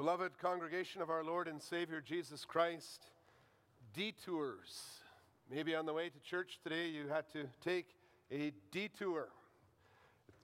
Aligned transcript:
Beloved 0.00 0.38
congregation 0.38 1.02
of 1.02 1.10
our 1.10 1.22
Lord 1.22 1.46
and 1.46 1.60
Savior 1.60 2.00
Jesus 2.00 2.46
Christ, 2.46 3.02
detours. 3.92 5.02
Maybe 5.50 5.74
on 5.74 5.84
the 5.84 5.92
way 5.92 6.08
to 6.08 6.18
church 6.20 6.58
today 6.64 6.88
you 6.88 7.08
had 7.08 7.30
to 7.34 7.44
take 7.62 7.86
a 8.32 8.50
detour. 8.72 9.28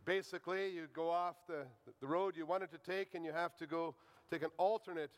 Basically, 0.04 0.68
you 0.68 0.88
go 0.92 1.08
off 1.08 1.36
the, 1.48 1.64
the 2.02 2.06
road 2.06 2.36
you 2.36 2.44
wanted 2.44 2.70
to 2.72 2.76
take 2.76 3.14
and 3.14 3.24
you 3.24 3.32
have 3.32 3.56
to 3.56 3.66
go 3.66 3.94
take 4.30 4.42
an 4.42 4.50
alternate 4.58 5.12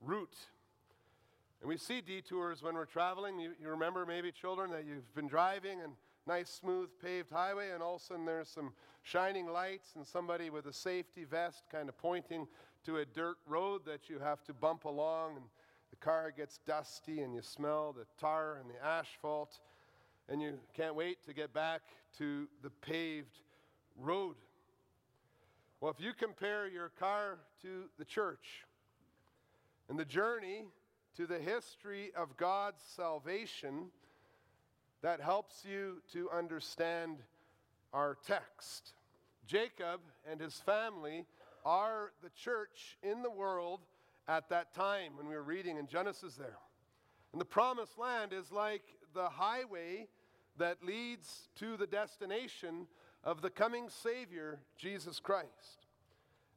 route. 0.00 0.38
And 1.60 1.68
we 1.68 1.76
see 1.76 2.00
detours 2.00 2.64
when 2.64 2.74
we're 2.74 2.86
traveling. 2.86 3.38
You, 3.38 3.52
you 3.62 3.68
remember, 3.68 4.04
maybe 4.04 4.32
children, 4.32 4.72
that 4.72 4.84
you've 4.84 5.14
been 5.14 5.28
driving 5.28 5.82
and 5.82 5.92
nice, 6.26 6.50
smooth, 6.50 6.88
paved 7.00 7.30
highway, 7.30 7.70
and 7.70 7.80
all 7.80 7.94
of 7.94 8.00
a 8.00 8.04
sudden 8.04 8.24
there's 8.24 8.48
some 8.48 8.72
shining 9.04 9.46
lights 9.46 9.90
and 9.94 10.04
somebody 10.04 10.50
with 10.50 10.66
a 10.66 10.72
safety 10.72 11.22
vest 11.22 11.62
kind 11.70 11.88
of 11.88 11.96
pointing 11.96 12.48
to 12.84 12.98
a 12.98 13.04
dirt 13.04 13.36
road 13.46 13.82
that 13.86 14.08
you 14.08 14.18
have 14.18 14.42
to 14.44 14.52
bump 14.52 14.84
along, 14.84 15.36
and 15.36 15.44
the 15.90 15.96
car 15.96 16.32
gets 16.36 16.58
dusty, 16.66 17.20
and 17.20 17.34
you 17.34 17.42
smell 17.42 17.92
the 17.92 18.06
tar 18.20 18.58
and 18.60 18.70
the 18.70 18.84
asphalt, 18.84 19.58
and 20.28 20.40
you 20.40 20.58
can't 20.74 20.94
wait 20.94 21.22
to 21.26 21.32
get 21.32 21.52
back 21.52 21.82
to 22.18 22.48
the 22.62 22.70
paved 22.70 23.38
road. 23.98 24.36
Well, 25.80 25.94
if 25.96 26.04
you 26.04 26.12
compare 26.12 26.66
your 26.66 26.90
car 26.98 27.38
to 27.62 27.84
the 27.98 28.04
church 28.04 28.64
and 29.88 29.98
the 29.98 30.04
journey 30.04 30.64
to 31.16 31.26
the 31.26 31.38
history 31.38 32.10
of 32.16 32.36
God's 32.36 32.82
salvation, 32.96 33.90
that 35.02 35.20
helps 35.20 35.64
you 35.64 36.00
to 36.12 36.30
understand 36.30 37.18
our 37.92 38.16
text. 38.26 38.94
Jacob 39.46 40.00
and 40.30 40.40
his 40.40 40.54
family 40.54 41.26
are 41.64 42.12
the 42.22 42.30
church 42.30 42.98
in 43.02 43.22
the 43.22 43.30
world 43.30 43.80
at 44.28 44.48
that 44.50 44.74
time 44.74 45.16
when 45.16 45.28
we 45.28 45.34
were 45.34 45.42
reading 45.42 45.76
in 45.76 45.86
Genesis 45.86 46.34
there. 46.34 46.58
And 47.32 47.40
the 47.40 47.46
promised 47.46 47.98
land 47.98 48.32
is 48.32 48.52
like 48.52 48.82
the 49.14 49.28
highway 49.28 50.06
that 50.58 50.84
leads 50.84 51.48
to 51.56 51.76
the 51.76 51.86
destination 51.86 52.86
of 53.22 53.42
the 53.42 53.50
coming 53.50 53.88
Savior, 53.88 54.60
Jesus 54.76 55.18
Christ. 55.18 55.86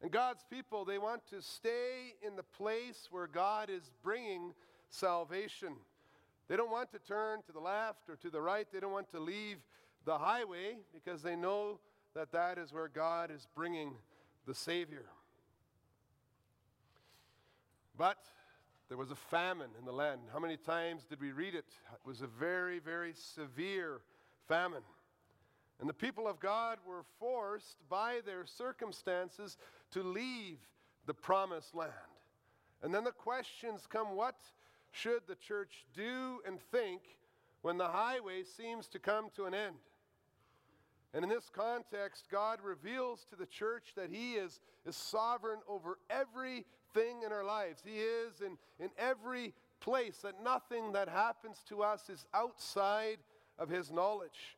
And 0.02 0.12
God's 0.12 0.44
people, 0.50 0.86
they 0.86 1.00
want 1.00 1.26
to 1.32 1.42
stay 1.42 2.14
in 2.22 2.36
the 2.36 2.44
place 2.44 3.08
where 3.10 3.28
God 3.28 3.70
is 3.70 3.92
bringing 4.04 4.54
salvation. 4.90 5.74
They 6.48 6.56
don't 6.56 6.72
want 6.72 6.92
to 6.92 7.00
turn 7.00 7.42
to 7.48 7.52
the 7.52 7.60
left 7.60 8.10
or 8.10 8.16
to 8.18 8.30
the 8.30 8.42
right. 8.42 8.68
They 8.72 8.80
don't 8.80 8.92
want 8.92 9.10
to 9.12 9.20
leave 9.20 9.58
the 10.06 10.18
highway 10.18 10.78
because 10.94 11.24
they 11.24 11.36
know 11.36 11.80
that 12.14 12.32
that 12.32 12.58
is 12.58 12.72
where 12.72 12.88
God 12.88 13.32
is 13.32 13.48
bringing 13.56 13.94
the 14.48 14.56
Savior. 14.56 15.06
But 17.98 18.18
there 18.88 18.98
was 18.98 19.12
a 19.12 19.16
famine 19.16 19.70
in 19.78 19.86
the 19.86 19.92
land. 19.92 20.22
How 20.32 20.40
many 20.40 20.56
times 20.56 21.04
did 21.04 21.20
we 21.20 21.32
read 21.32 21.54
it? 21.54 21.66
It 21.94 22.08
was 22.08 22.22
a 22.22 22.28
very, 22.28 22.80
very 22.80 23.14
severe 23.14 24.00
famine. 24.48 24.84
And 25.80 25.90
the 25.90 25.94
people 25.94 26.28
of 26.28 26.40
God 26.40 26.80
were 26.88 27.04
forced 27.20 27.78
by 27.90 28.22
their 28.26 28.46
circumstances 28.46 29.58
to 29.92 30.02
leave 30.02 30.58
the 31.06 31.14
promised 31.14 31.76
land. 31.76 31.92
And 32.82 32.94
then 32.94 33.04
the 33.04 33.12
questions 33.12 33.86
come 33.88 34.16
what 34.16 34.38
should 34.92 35.22
the 35.28 35.36
church 35.36 35.86
do 35.94 36.40
and 36.46 36.60
think 36.72 37.02
when 37.62 37.78
the 37.78 37.88
highway 37.88 38.44
seems 38.44 38.88
to 38.88 39.00
come 39.00 39.28
to 39.36 39.46
an 39.46 39.54
end? 39.54 39.76
And 41.14 41.24
in 41.24 41.30
this 41.30 41.50
context, 41.52 42.26
God 42.30 42.60
reveals 42.62 43.26
to 43.30 43.36
the 43.36 43.46
church 43.46 43.94
that 43.96 44.10
He 44.12 44.34
is, 44.34 44.60
is 44.86 44.96
sovereign 44.96 45.60
over 45.68 45.98
everything 46.10 47.24
in 47.26 47.32
our 47.32 47.46
lives. 47.46 47.82
He 47.86 48.00
is 48.00 48.42
in, 48.42 48.58
in 48.80 48.90
every 48.98 49.54
place, 49.80 50.18
that 50.24 50.44
nothing 50.44 50.92
that 50.94 51.08
happens 51.08 51.64
to 51.70 51.82
us 51.82 52.10
is 52.10 52.26
outside 52.34 53.18
of 53.58 53.70
His 53.70 53.92
knowledge. 53.92 54.58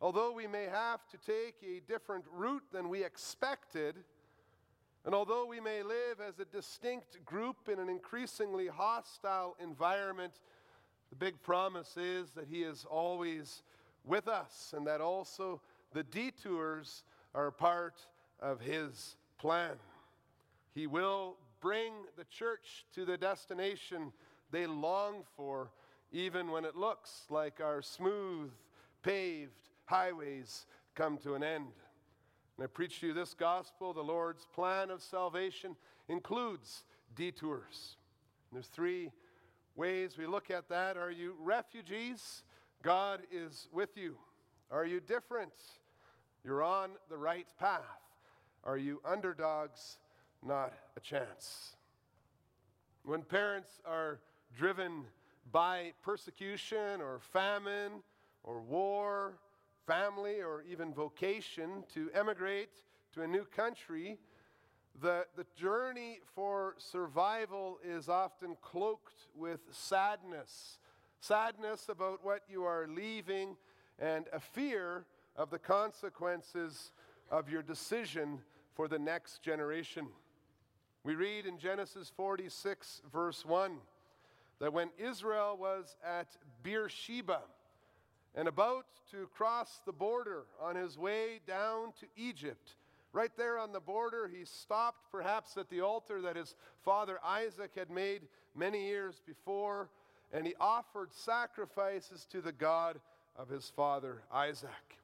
Although 0.00 0.32
we 0.32 0.46
may 0.46 0.64
have 0.64 1.00
to 1.08 1.16
take 1.16 1.54
a 1.62 1.80
different 1.90 2.24
route 2.30 2.64
than 2.72 2.88
we 2.90 3.02
expected, 3.02 3.96
and 5.06 5.14
although 5.14 5.46
we 5.46 5.60
may 5.60 5.82
live 5.82 6.20
as 6.20 6.38
a 6.38 6.44
distinct 6.44 7.24
group 7.24 7.68
in 7.72 7.78
an 7.78 7.88
increasingly 7.88 8.66
hostile 8.66 9.56
environment, 9.62 10.34
the 11.10 11.16
big 11.16 11.40
promise 11.42 11.96
is 11.96 12.32
that 12.32 12.48
He 12.48 12.62
is 12.64 12.84
always 12.90 13.62
with 14.04 14.28
us, 14.28 14.74
and 14.76 14.86
that 14.86 15.00
also 15.00 15.60
the 15.96 16.02
detours 16.02 17.04
are 17.34 17.50
part 17.50 17.94
of 18.38 18.60
His 18.60 19.16
plan. 19.38 19.76
He 20.74 20.86
will 20.86 21.36
bring 21.62 21.92
the 22.18 22.24
church 22.24 22.84
to 22.94 23.06
the 23.06 23.16
destination 23.16 24.12
they 24.50 24.66
long 24.66 25.24
for, 25.38 25.70
even 26.12 26.50
when 26.50 26.66
it 26.66 26.76
looks 26.76 27.24
like 27.30 27.62
our 27.62 27.80
smooth, 27.80 28.50
paved 29.02 29.70
highways 29.86 30.66
come 30.94 31.16
to 31.16 31.34
an 31.34 31.42
end. 31.42 31.72
And 32.58 32.64
I 32.64 32.66
preach 32.66 33.00
to 33.00 33.06
you 33.06 33.14
this 33.14 33.32
gospel 33.32 33.94
the 33.94 34.02
Lord's 34.02 34.46
plan 34.54 34.90
of 34.90 35.02
salvation 35.02 35.76
includes 36.10 36.84
detours. 37.14 37.96
And 38.50 38.58
there's 38.58 38.66
three 38.66 39.12
ways 39.76 40.18
we 40.18 40.26
look 40.26 40.50
at 40.50 40.68
that. 40.68 40.98
Are 40.98 41.10
you 41.10 41.36
refugees? 41.40 42.42
God 42.82 43.22
is 43.32 43.68
with 43.72 43.96
you. 43.96 44.16
Are 44.70 44.84
you 44.84 45.00
different? 45.00 45.52
You're 46.46 46.62
on 46.62 46.90
the 47.10 47.16
right 47.16 47.48
path. 47.58 47.80
Are 48.62 48.78
you 48.78 49.00
underdogs? 49.04 49.98
Not 50.44 50.72
a 50.96 51.00
chance. 51.00 51.74
When 53.02 53.22
parents 53.22 53.80
are 53.84 54.20
driven 54.56 55.06
by 55.50 55.92
persecution 56.04 57.00
or 57.00 57.18
famine 57.18 57.94
or 58.44 58.60
war, 58.60 59.40
family, 59.88 60.40
or 60.40 60.62
even 60.70 60.94
vocation 60.94 61.82
to 61.94 62.10
emigrate 62.14 62.70
to 63.14 63.22
a 63.22 63.26
new 63.26 63.44
country, 63.44 64.16
the, 65.02 65.26
the 65.34 65.46
journey 65.56 66.20
for 66.36 66.76
survival 66.78 67.80
is 67.84 68.08
often 68.08 68.56
cloaked 68.62 69.26
with 69.34 69.62
sadness. 69.72 70.78
Sadness 71.20 71.88
about 71.88 72.24
what 72.24 72.42
you 72.48 72.62
are 72.62 72.86
leaving 72.86 73.56
and 73.98 74.26
a 74.32 74.38
fear 74.38 75.06
of 75.36 75.50
the 75.50 75.58
consequences 75.58 76.92
of 77.30 77.48
your 77.48 77.62
decision 77.62 78.40
for 78.74 78.88
the 78.88 78.98
next 78.98 79.42
generation. 79.42 80.06
We 81.04 81.14
read 81.14 81.46
in 81.46 81.58
Genesis 81.58 82.12
46, 82.16 83.02
verse 83.12 83.44
1, 83.44 83.76
that 84.58 84.72
when 84.72 84.90
Israel 84.98 85.56
was 85.58 85.96
at 86.04 86.28
Beersheba 86.62 87.40
and 88.34 88.48
about 88.48 88.86
to 89.10 89.28
cross 89.34 89.80
the 89.86 89.92
border 89.92 90.44
on 90.60 90.76
his 90.76 90.98
way 90.98 91.40
down 91.46 91.92
to 92.00 92.06
Egypt, 92.16 92.74
right 93.12 93.30
there 93.36 93.58
on 93.58 93.72
the 93.72 93.80
border, 93.80 94.28
he 94.28 94.44
stopped 94.44 95.10
perhaps 95.10 95.56
at 95.56 95.70
the 95.70 95.80
altar 95.80 96.20
that 96.22 96.36
his 96.36 96.54
father 96.84 97.18
Isaac 97.24 97.70
had 97.76 97.90
made 97.90 98.22
many 98.54 98.86
years 98.86 99.22
before, 99.26 99.88
and 100.32 100.46
he 100.46 100.54
offered 100.58 101.12
sacrifices 101.12 102.26
to 102.32 102.40
the 102.40 102.52
God 102.52 102.98
of 103.36 103.48
his 103.48 103.70
father 103.74 104.22
Isaac. 104.32 104.98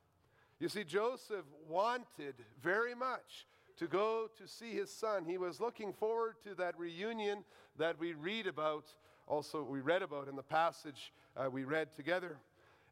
You 0.63 0.69
see, 0.69 0.85
Joseph 0.85 1.45
wanted 1.69 2.37
very 2.63 2.95
much 2.95 3.49
to 3.79 3.89
go 3.89 4.29
to 4.39 4.47
see 4.47 4.71
his 4.75 4.93
son. 4.93 5.25
He 5.25 5.37
was 5.37 5.61
looking 5.61 5.93
forward 5.93 6.37
to 6.45 6.55
that 6.55 6.79
reunion 6.79 7.43
that 7.79 7.99
we 7.99 8.13
read 8.13 8.47
about, 8.47 8.85
also, 9.27 9.65
we 9.65 9.81
read 9.81 10.03
about 10.03 10.29
in 10.29 10.37
the 10.37 10.43
passage 10.45 11.13
uh, 11.37 11.51
we 11.51 11.65
read 11.65 11.97
together. 11.97 12.39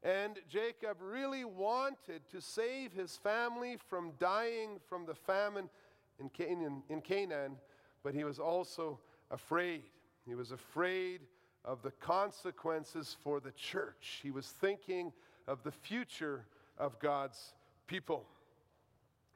And 0.03 0.41
Jacob 0.49 0.97
really 1.01 1.45
wanted 1.45 2.23
to 2.33 2.41
save 2.41 2.93
his 2.93 3.17
family 3.19 3.77
from 3.89 4.15
dying 4.19 4.81
from 4.89 5.07
the 5.07 5.15
famine 5.15 5.71
in 6.19 6.29
Canaan, 6.29 6.83
in 6.89 7.01
Canaan, 7.01 7.53
but 8.03 8.15
he 8.15 8.25
was 8.25 8.41
also 8.41 8.99
afraid. 9.31 9.85
He 10.27 10.35
was 10.35 10.51
afraid 10.51 11.21
of 11.65 11.83
the 11.83 11.93
consequences 11.93 13.17
for 13.23 13.39
the 13.39 13.53
church. 13.53 14.19
He 14.25 14.33
was 14.33 14.49
thinking 14.49 15.13
of 15.47 15.63
the 15.63 15.71
future 15.71 16.47
of 16.77 16.99
God's 16.99 17.53
people. 17.91 18.25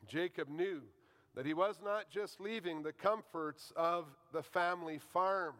Jacob 0.06 0.48
knew 0.48 0.80
that 1.34 1.44
he 1.44 1.54
was 1.54 1.80
not 1.84 2.08
just 2.08 2.40
leaving 2.40 2.82
the 2.82 2.92
comforts 2.92 3.72
of 3.74 4.04
the 4.32 4.44
family 4.44 5.00
farm 5.12 5.54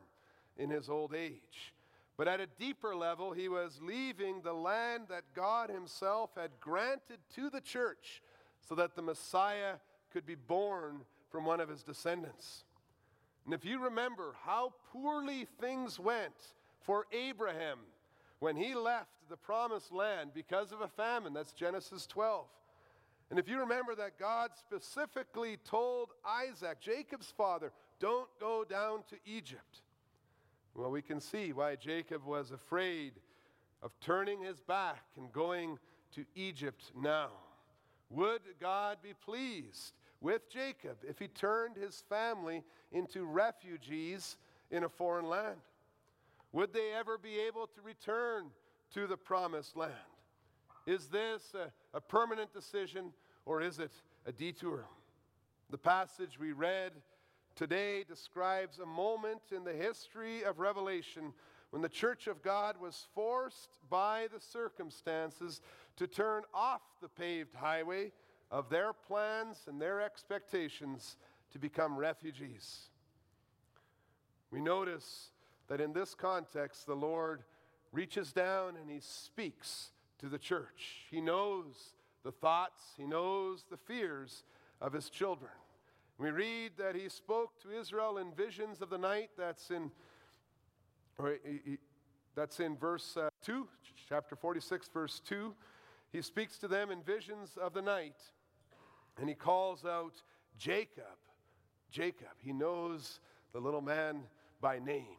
in 0.56 0.70
his 0.70 0.88
old 0.88 1.12
age, 1.12 1.74
but 2.16 2.28
at 2.28 2.38
a 2.38 2.46
deeper 2.46 2.94
level, 2.94 3.32
he 3.32 3.48
was 3.48 3.80
leaving 3.82 4.40
the 4.40 4.52
land 4.52 5.06
that 5.08 5.24
God 5.34 5.70
himself 5.70 6.30
had 6.36 6.52
granted 6.60 7.18
to 7.34 7.50
the 7.50 7.60
church 7.60 8.22
so 8.60 8.76
that 8.76 8.94
the 8.94 9.02
Messiah 9.02 9.74
could 10.12 10.24
be 10.24 10.36
born 10.36 11.00
from 11.32 11.44
one 11.44 11.58
of 11.58 11.68
his 11.68 11.82
descendants. 11.82 12.62
And 13.44 13.52
if 13.52 13.64
you 13.64 13.80
remember 13.80 14.36
how 14.44 14.72
poorly 14.92 15.48
things 15.60 15.98
went 15.98 16.54
for 16.82 17.06
Abraham 17.12 17.78
when 18.38 18.54
he 18.54 18.76
left 18.76 19.10
the 19.28 19.36
promised 19.36 19.90
land 19.90 20.30
because 20.32 20.70
of 20.70 20.80
a 20.80 20.88
famine, 20.88 21.32
that's 21.34 21.52
Genesis 21.52 22.06
12. 22.06 22.46
And 23.34 23.40
if 23.40 23.48
you 23.48 23.58
remember 23.58 23.96
that 23.96 24.16
God 24.16 24.52
specifically 24.56 25.56
told 25.64 26.10
Isaac, 26.24 26.80
Jacob's 26.80 27.34
father, 27.36 27.72
don't 27.98 28.28
go 28.38 28.62
down 28.62 29.02
to 29.10 29.16
Egypt. 29.26 29.82
Well, 30.72 30.92
we 30.92 31.02
can 31.02 31.20
see 31.20 31.52
why 31.52 31.74
Jacob 31.74 32.24
was 32.24 32.52
afraid 32.52 33.14
of 33.82 33.90
turning 34.00 34.40
his 34.44 34.60
back 34.60 35.02
and 35.16 35.32
going 35.32 35.80
to 36.14 36.24
Egypt 36.36 36.92
now. 36.96 37.30
Would 38.08 38.42
God 38.60 38.98
be 39.02 39.14
pleased 39.14 39.94
with 40.20 40.48
Jacob 40.48 40.98
if 41.02 41.18
he 41.18 41.26
turned 41.26 41.76
his 41.76 42.04
family 42.08 42.62
into 42.92 43.24
refugees 43.24 44.36
in 44.70 44.84
a 44.84 44.88
foreign 44.88 45.28
land? 45.28 45.58
Would 46.52 46.72
they 46.72 46.92
ever 46.96 47.18
be 47.18 47.40
able 47.40 47.66
to 47.66 47.82
return 47.82 48.50
to 48.92 49.08
the 49.08 49.16
promised 49.16 49.76
land? 49.76 49.92
Is 50.86 51.06
this 51.06 51.52
a, 51.54 51.72
a 51.96 52.00
permanent 52.00 52.52
decision 52.52 53.12
or 53.46 53.60
is 53.60 53.78
it 53.78 53.92
a 54.26 54.32
detour? 54.32 54.86
The 55.70 55.78
passage 55.78 56.38
we 56.38 56.52
read 56.52 56.92
today 57.56 58.04
describes 58.04 58.78
a 58.78 58.86
moment 58.86 59.40
in 59.54 59.64
the 59.64 59.72
history 59.72 60.42
of 60.44 60.58
Revelation 60.58 61.32
when 61.70 61.82
the 61.82 61.88
church 61.88 62.26
of 62.26 62.42
God 62.42 62.76
was 62.80 63.06
forced 63.14 63.78
by 63.90 64.28
the 64.32 64.40
circumstances 64.40 65.60
to 65.96 66.06
turn 66.06 66.42
off 66.52 66.82
the 67.00 67.08
paved 67.08 67.54
highway 67.54 68.12
of 68.50 68.68
their 68.68 68.92
plans 68.92 69.62
and 69.66 69.80
their 69.80 70.00
expectations 70.00 71.16
to 71.52 71.58
become 71.58 71.96
refugees. 71.96 72.90
We 74.50 74.60
notice 74.60 75.30
that 75.68 75.80
in 75.80 75.92
this 75.92 76.14
context, 76.14 76.86
the 76.86 76.94
Lord 76.94 77.42
reaches 77.90 78.32
down 78.32 78.76
and 78.80 78.90
he 78.90 79.00
speaks 79.00 79.90
to 80.18 80.28
the 80.28 80.38
church. 80.38 81.06
He 81.10 81.20
knows 81.20 81.93
the 82.24 82.32
thoughts, 82.32 82.82
he 82.96 83.04
knows 83.04 83.64
the 83.70 83.76
fears 83.76 84.44
of 84.80 84.92
his 84.92 85.10
children. 85.10 85.52
We 86.18 86.30
read 86.30 86.72
that 86.78 86.94
he 86.94 87.08
spoke 87.08 87.60
to 87.62 87.70
Israel 87.70 88.18
in 88.18 88.32
visions 88.32 88.80
of 88.80 88.88
the 88.88 88.98
night. 88.98 89.30
That's 89.36 89.70
in, 89.70 89.90
or 91.18 91.36
he, 91.44 91.78
that's 92.34 92.60
in 92.60 92.76
verse 92.76 93.16
uh, 93.16 93.28
2, 93.42 93.68
chapter 94.08 94.36
46, 94.36 94.88
verse 94.92 95.20
2. 95.26 95.54
He 96.12 96.22
speaks 96.22 96.58
to 96.58 96.68
them 96.68 96.90
in 96.90 97.02
visions 97.02 97.58
of 97.60 97.74
the 97.74 97.82
night, 97.82 98.16
and 99.18 99.28
he 99.28 99.34
calls 99.34 99.84
out 99.84 100.22
Jacob. 100.56 101.04
Jacob. 101.90 102.28
He 102.38 102.52
knows 102.52 103.20
the 103.52 103.60
little 103.60 103.80
man 103.80 104.22
by 104.60 104.78
name. 104.78 105.18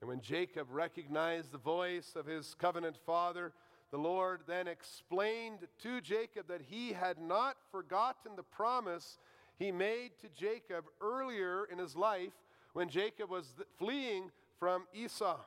And 0.00 0.08
when 0.08 0.20
Jacob 0.20 0.66
recognized 0.70 1.52
the 1.52 1.58
voice 1.58 2.14
of 2.16 2.26
his 2.26 2.54
covenant 2.54 2.96
father, 3.06 3.52
the 3.92 3.98
Lord 3.98 4.40
then 4.48 4.66
explained 4.66 5.68
to 5.82 6.00
Jacob 6.00 6.48
that 6.48 6.62
he 6.62 6.94
had 6.94 7.20
not 7.20 7.56
forgotten 7.70 8.32
the 8.34 8.42
promise 8.42 9.18
he 9.58 9.70
made 9.70 10.12
to 10.22 10.28
Jacob 10.34 10.86
earlier 11.00 11.66
in 11.70 11.78
his 11.78 11.94
life 11.94 12.32
when 12.72 12.88
Jacob 12.88 13.30
was 13.30 13.54
fleeing 13.78 14.30
from 14.58 14.84
Esau. 14.94 15.38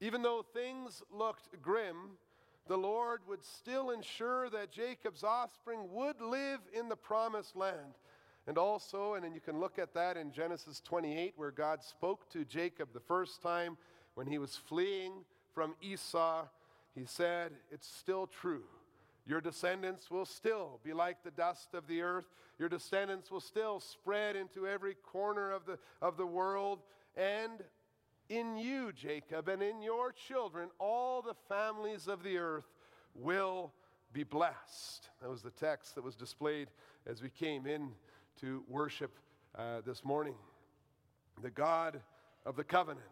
Even 0.00 0.22
though 0.22 0.42
things 0.54 1.02
looked 1.12 1.60
grim, 1.60 2.16
the 2.66 2.78
Lord 2.78 3.20
would 3.28 3.44
still 3.44 3.90
ensure 3.90 4.48
that 4.48 4.72
Jacob's 4.72 5.22
offspring 5.22 5.80
would 5.92 6.22
live 6.22 6.60
in 6.72 6.88
the 6.88 6.96
promised 6.96 7.56
land. 7.56 7.98
And 8.46 8.56
also, 8.56 9.14
and 9.14 9.24
then 9.24 9.34
you 9.34 9.40
can 9.40 9.60
look 9.60 9.78
at 9.78 9.92
that 9.94 10.16
in 10.16 10.32
Genesis 10.32 10.80
28, 10.80 11.34
where 11.36 11.50
God 11.50 11.82
spoke 11.82 12.28
to 12.30 12.44
Jacob 12.46 12.88
the 12.94 13.00
first 13.00 13.42
time 13.42 13.76
when 14.14 14.26
he 14.26 14.38
was 14.38 14.56
fleeing 14.56 15.12
from 15.54 15.74
Esau. 15.82 16.46
He 16.94 17.04
said, 17.04 17.52
It's 17.70 17.86
still 17.86 18.26
true. 18.26 18.64
Your 19.26 19.40
descendants 19.40 20.10
will 20.10 20.26
still 20.26 20.80
be 20.84 20.92
like 20.92 21.22
the 21.22 21.30
dust 21.30 21.74
of 21.74 21.86
the 21.86 22.02
earth. 22.02 22.26
Your 22.58 22.68
descendants 22.68 23.30
will 23.30 23.40
still 23.40 23.80
spread 23.80 24.36
into 24.36 24.66
every 24.66 24.94
corner 24.94 25.50
of 25.50 25.64
the, 25.64 25.78
of 26.02 26.16
the 26.16 26.26
world. 26.26 26.80
And 27.16 27.64
in 28.28 28.56
you, 28.56 28.92
Jacob, 28.92 29.48
and 29.48 29.62
in 29.62 29.80
your 29.80 30.12
children, 30.12 30.68
all 30.78 31.22
the 31.22 31.34
families 31.48 32.06
of 32.06 32.22
the 32.22 32.36
earth 32.36 32.66
will 33.14 33.72
be 34.12 34.24
blessed. 34.24 35.08
That 35.22 35.30
was 35.30 35.42
the 35.42 35.50
text 35.50 35.94
that 35.94 36.04
was 36.04 36.16
displayed 36.16 36.68
as 37.06 37.22
we 37.22 37.30
came 37.30 37.66
in 37.66 37.90
to 38.40 38.62
worship 38.68 39.16
uh, 39.56 39.80
this 39.86 40.04
morning. 40.04 40.34
The 41.42 41.50
God 41.50 42.00
of 42.44 42.56
the 42.56 42.64
covenant 42.64 43.04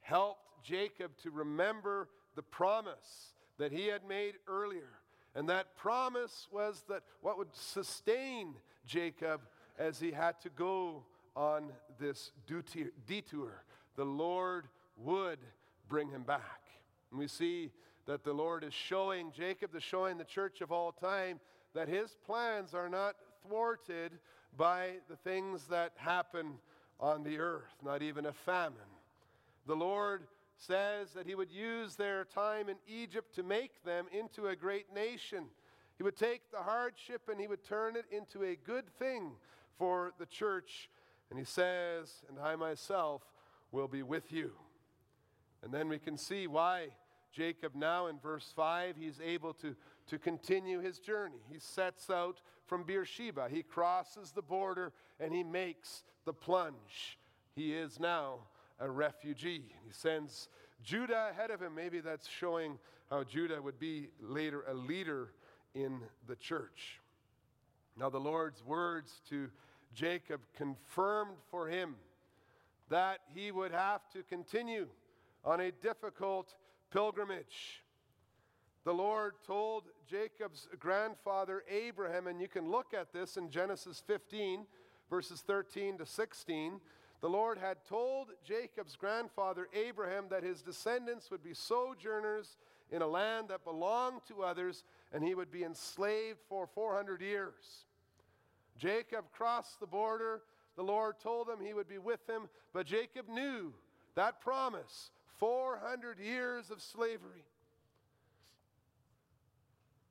helped 0.00 0.64
Jacob 0.64 1.12
to 1.22 1.30
remember 1.30 2.08
the 2.40 2.44
promise 2.44 3.34
that 3.58 3.70
he 3.70 3.88
had 3.88 4.08
made 4.08 4.36
earlier 4.48 5.00
and 5.34 5.46
that 5.50 5.76
promise 5.76 6.48
was 6.50 6.84
that 6.88 7.02
what 7.20 7.36
would 7.36 7.54
sustain 7.54 8.54
Jacob 8.86 9.42
as 9.78 10.00
he 10.00 10.10
had 10.10 10.40
to 10.40 10.48
go 10.48 11.04
on 11.36 11.70
this 11.98 12.32
detour, 13.06 13.62
the 13.94 14.04
Lord 14.04 14.68
would 14.96 15.38
bring 15.86 16.08
him 16.08 16.22
back. 16.22 16.62
And 17.10 17.20
we 17.20 17.28
see 17.28 17.72
that 18.06 18.24
the 18.24 18.32
Lord 18.32 18.64
is 18.64 18.72
showing 18.72 19.32
Jacob, 19.32 19.72
the 19.72 19.80
showing 19.80 20.16
the 20.16 20.24
church 20.24 20.62
of 20.62 20.72
all 20.72 20.92
time, 20.92 21.38
that 21.74 21.88
his 21.88 22.16
plans 22.26 22.74
are 22.74 22.88
not 22.88 23.16
thwarted 23.46 24.12
by 24.56 24.94
the 25.10 25.16
things 25.16 25.66
that 25.66 25.92
happen 25.96 26.54
on 26.98 27.22
the 27.22 27.38
earth, 27.38 27.76
not 27.84 28.00
even 28.00 28.24
a 28.24 28.32
famine. 28.32 28.78
The 29.66 29.76
Lord 29.76 30.22
says 30.60 31.12
that 31.12 31.26
he 31.26 31.34
would 31.34 31.50
use 31.50 31.96
their 31.96 32.24
time 32.24 32.68
in 32.68 32.76
Egypt 32.86 33.34
to 33.34 33.42
make 33.42 33.82
them 33.82 34.06
into 34.12 34.48
a 34.48 34.56
great 34.56 34.94
nation. 34.94 35.44
He 35.96 36.02
would 36.02 36.16
take 36.16 36.50
the 36.50 36.58
hardship 36.58 37.22
and 37.30 37.40
he 37.40 37.46
would 37.46 37.64
turn 37.64 37.96
it 37.96 38.04
into 38.10 38.42
a 38.44 38.56
good 38.56 38.88
thing 38.98 39.32
for 39.78 40.12
the 40.18 40.26
church. 40.26 40.90
And 41.30 41.38
he 41.38 41.44
says, 41.44 42.22
And 42.28 42.38
I 42.38 42.56
myself 42.56 43.22
will 43.72 43.88
be 43.88 44.02
with 44.02 44.32
you. 44.32 44.52
And 45.62 45.72
then 45.72 45.88
we 45.88 45.98
can 45.98 46.18
see 46.18 46.46
why 46.46 46.88
Jacob, 47.32 47.74
now 47.74 48.06
in 48.08 48.18
verse 48.18 48.52
5, 48.54 48.96
he's 48.98 49.20
able 49.24 49.54
to, 49.54 49.74
to 50.08 50.18
continue 50.18 50.80
his 50.80 50.98
journey. 50.98 51.40
He 51.50 51.58
sets 51.58 52.10
out 52.10 52.40
from 52.66 52.84
Beersheba, 52.84 53.48
he 53.50 53.62
crosses 53.62 54.30
the 54.30 54.42
border, 54.42 54.92
and 55.18 55.34
he 55.34 55.42
makes 55.42 56.04
the 56.24 56.32
plunge. 56.32 57.18
He 57.54 57.74
is 57.74 57.98
now 57.98 58.40
a 58.80 58.90
refugee. 58.90 59.64
He 59.84 59.92
sends 59.92 60.48
Judah 60.82 61.30
ahead 61.30 61.50
of 61.50 61.60
him. 61.60 61.74
Maybe 61.74 62.00
that's 62.00 62.28
showing 62.28 62.78
how 63.10 63.24
Judah 63.24 63.60
would 63.60 63.78
be 63.78 64.08
later 64.20 64.64
a 64.68 64.74
leader 64.74 65.32
in 65.74 66.00
the 66.26 66.36
church. 66.36 67.00
Now, 67.96 68.08
the 68.08 68.18
Lord's 68.18 68.64
words 68.64 69.20
to 69.28 69.50
Jacob 69.94 70.40
confirmed 70.56 71.36
for 71.50 71.68
him 71.68 71.96
that 72.88 73.18
he 73.34 73.50
would 73.50 73.72
have 73.72 74.08
to 74.12 74.22
continue 74.22 74.88
on 75.44 75.60
a 75.60 75.70
difficult 75.70 76.54
pilgrimage. 76.92 77.82
The 78.84 78.94
Lord 78.94 79.34
told 79.46 79.84
Jacob's 80.08 80.68
grandfather 80.78 81.62
Abraham, 81.70 82.26
and 82.26 82.40
you 82.40 82.48
can 82.48 82.70
look 82.70 82.94
at 82.94 83.12
this 83.12 83.36
in 83.36 83.50
Genesis 83.50 84.02
15, 84.06 84.64
verses 85.10 85.42
13 85.46 85.98
to 85.98 86.06
16. 86.06 86.80
The 87.20 87.28
Lord 87.28 87.58
had 87.58 87.84
told 87.84 88.28
Jacob's 88.44 88.96
grandfather 88.96 89.68
Abraham 89.74 90.26
that 90.30 90.42
his 90.42 90.62
descendants 90.62 91.30
would 91.30 91.42
be 91.42 91.52
sojourners 91.52 92.56
in 92.90 93.02
a 93.02 93.06
land 93.06 93.48
that 93.48 93.64
belonged 93.64 94.22
to 94.28 94.42
others 94.42 94.84
and 95.12 95.22
he 95.22 95.34
would 95.34 95.50
be 95.50 95.64
enslaved 95.64 96.38
for 96.48 96.66
400 96.66 97.20
years. 97.20 97.84
Jacob 98.78 99.26
crossed 99.32 99.80
the 99.80 99.86
border. 99.86 100.40
The 100.76 100.82
Lord 100.82 101.18
told 101.20 101.48
him 101.48 101.58
he 101.62 101.74
would 101.74 101.88
be 101.88 101.98
with 101.98 102.26
him, 102.28 102.48
but 102.72 102.86
Jacob 102.86 103.28
knew 103.28 103.74
that 104.14 104.40
promise 104.40 105.10
400 105.38 106.18
years 106.18 106.70
of 106.70 106.80
slavery. 106.80 107.44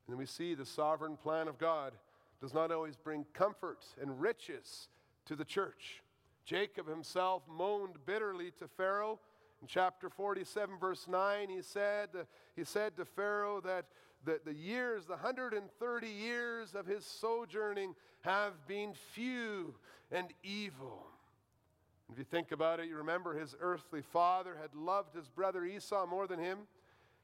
And 0.08 0.18
we 0.18 0.26
see 0.26 0.54
the 0.54 0.66
sovereign 0.66 1.18
plan 1.18 1.48
of 1.48 1.58
God 1.58 1.94
does 2.42 2.54
not 2.54 2.72
always 2.72 2.98
bring 2.98 3.26
comfort 3.34 3.86
and 4.00 4.22
riches 4.22 4.90
to 5.26 5.36
the 5.36 5.46
church. 5.46 6.02
Jacob 6.50 6.88
himself 6.88 7.44
moaned 7.48 8.04
bitterly 8.08 8.50
to 8.58 8.68
Pharaoh. 8.68 9.20
In 9.62 9.68
chapter 9.68 10.10
47, 10.10 10.80
verse 10.80 11.08
9, 11.08 11.48
he 11.48 11.62
said, 11.62 12.10
he 12.56 12.64
said 12.64 12.98
to 12.98 13.06
Pharaoh 13.06 13.62
that 13.62 13.86
the, 14.26 14.40
the 14.44 14.54
years, 14.56 15.06
the 15.06 15.12
130 15.12 16.08
years 16.08 16.74
of 16.74 16.88
his 16.88 17.06
sojourning, 17.06 17.94
have 18.22 18.54
been 18.68 18.94
few 19.14 19.76
and 20.12 20.30
evil. 20.42 21.06
If 22.12 22.18
you 22.18 22.24
think 22.24 22.52
about 22.52 22.80
it, 22.80 22.88
you 22.88 22.98
remember 22.98 23.38
his 23.38 23.56
earthly 23.62 24.02
father 24.02 24.58
had 24.60 24.74
loved 24.74 25.14
his 25.14 25.28
brother 25.28 25.64
Esau 25.64 26.08
more 26.08 26.26
than 26.26 26.40
him. 26.40 26.62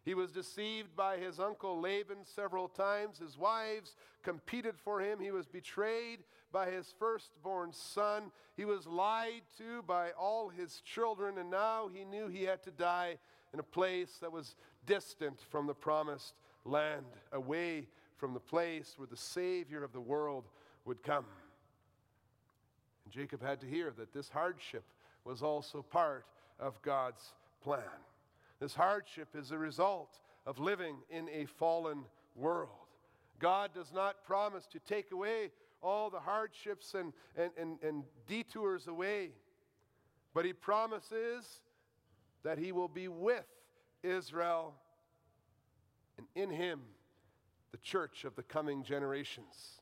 He 0.05 0.13
was 0.13 0.31
deceived 0.31 0.95
by 0.95 1.17
his 1.17 1.39
uncle 1.39 1.81
Laban 1.81 2.17
several 2.23 2.67
times. 2.67 3.17
His 3.17 3.37
wives 3.37 3.95
competed 4.23 4.75
for 4.77 5.01
him. 5.01 5.19
He 5.19 5.31
was 5.31 5.47
betrayed 5.47 6.19
by 6.51 6.69
his 6.69 6.93
firstborn 6.99 7.73
son. 7.73 8.31
He 8.55 8.65
was 8.65 8.85
lied 8.85 9.41
to 9.57 9.81
by 9.81 10.11
all 10.11 10.47
his 10.47 10.81
children, 10.81 11.39
and 11.39 11.49
now 11.49 11.89
he 11.91 12.05
knew 12.05 12.27
he 12.27 12.43
had 12.43 12.61
to 12.63 12.71
die 12.71 13.17
in 13.51 13.59
a 13.59 13.63
place 13.63 14.17
that 14.21 14.31
was 14.31 14.55
distant 14.85 15.41
from 15.49 15.65
the 15.65 15.73
promised 15.73 16.35
land, 16.65 17.05
away 17.31 17.87
from 18.15 18.33
the 18.33 18.39
place 18.39 18.93
where 18.97 19.07
the 19.07 19.17
Savior 19.17 19.83
of 19.83 19.91
the 19.91 19.99
world 19.99 20.45
would 20.85 21.01
come. 21.01 21.25
And 23.05 23.13
Jacob 23.13 23.41
had 23.41 23.59
to 23.61 23.67
hear 23.67 23.91
that 23.97 24.13
this 24.13 24.29
hardship 24.29 24.83
was 25.23 25.41
also 25.41 25.81
part 25.81 26.25
of 26.59 26.79
God's 26.83 27.33
plan. 27.63 27.81
This 28.59 28.73
hardship 28.73 29.29
is 29.35 29.51
a 29.51 29.57
result 29.57 30.19
of 30.45 30.59
living 30.59 30.97
in 31.09 31.27
a 31.29 31.45
fallen 31.45 32.05
world. 32.35 32.69
God 33.39 33.71
does 33.73 33.91
not 33.93 34.23
promise 34.23 34.65
to 34.67 34.79
take 34.79 35.11
away 35.11 35.51
all 35.81 36.09
the 36.09 36.19
hardships 36.19 36.93
and, 36.93 37.13
and, 37.35 37.51
and, 37.57 37.77
and 37.83 38.03
detours 38.27 38.87
away, 38.87 39.31
but 40.33 40.45
He 40.45 40.53
promises 40.53 41.61
that 42.43 42.57
He 42.57 42.71
will 42.71 42.87
be 42.87 43.07
with 43.07 43.45
Israel 44.03 44.73
and 46.17 46.27
in 46.35 46.49
Him, 46.49 46.81
the 47.71 47.77
church 47.79 48.23
of 48.23 48.35
the 48.35 48.43
coming 48.43 48.83
generations. 48.83 49.81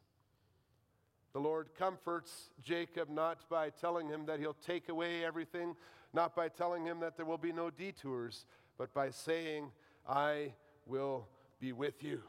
The 1.33 1.39
Lord 1.39 1.69
comforts 1.77 2.51
Jacob 2.63 3.09
not 3.09 3.49
by 3.49 3.71
telling 3.71 4.07
him 4.07 4.27
that 4.27 4.39
he'll 4.39 4.55
take 4.65 4.89
away 4.89 5.25
everything, 5.25 5.75
not 6.13 6.35
by 6.35 6.47
telling 6.47 6.85
him 6.85 6.99
that 6.99 7.17
there 7.17 7.25
will 7.25 7.39
be 7.39 7.51
no 7.51 7.71
detours, 7.71 8.45
but 8.77 8.93
by 8.93 9.09
saying, 9.09 9.71
I 10.07 10.53
will 10.85 11.27
be 11.59 11.71
with 11.71 12.03
you. 12.03 12.21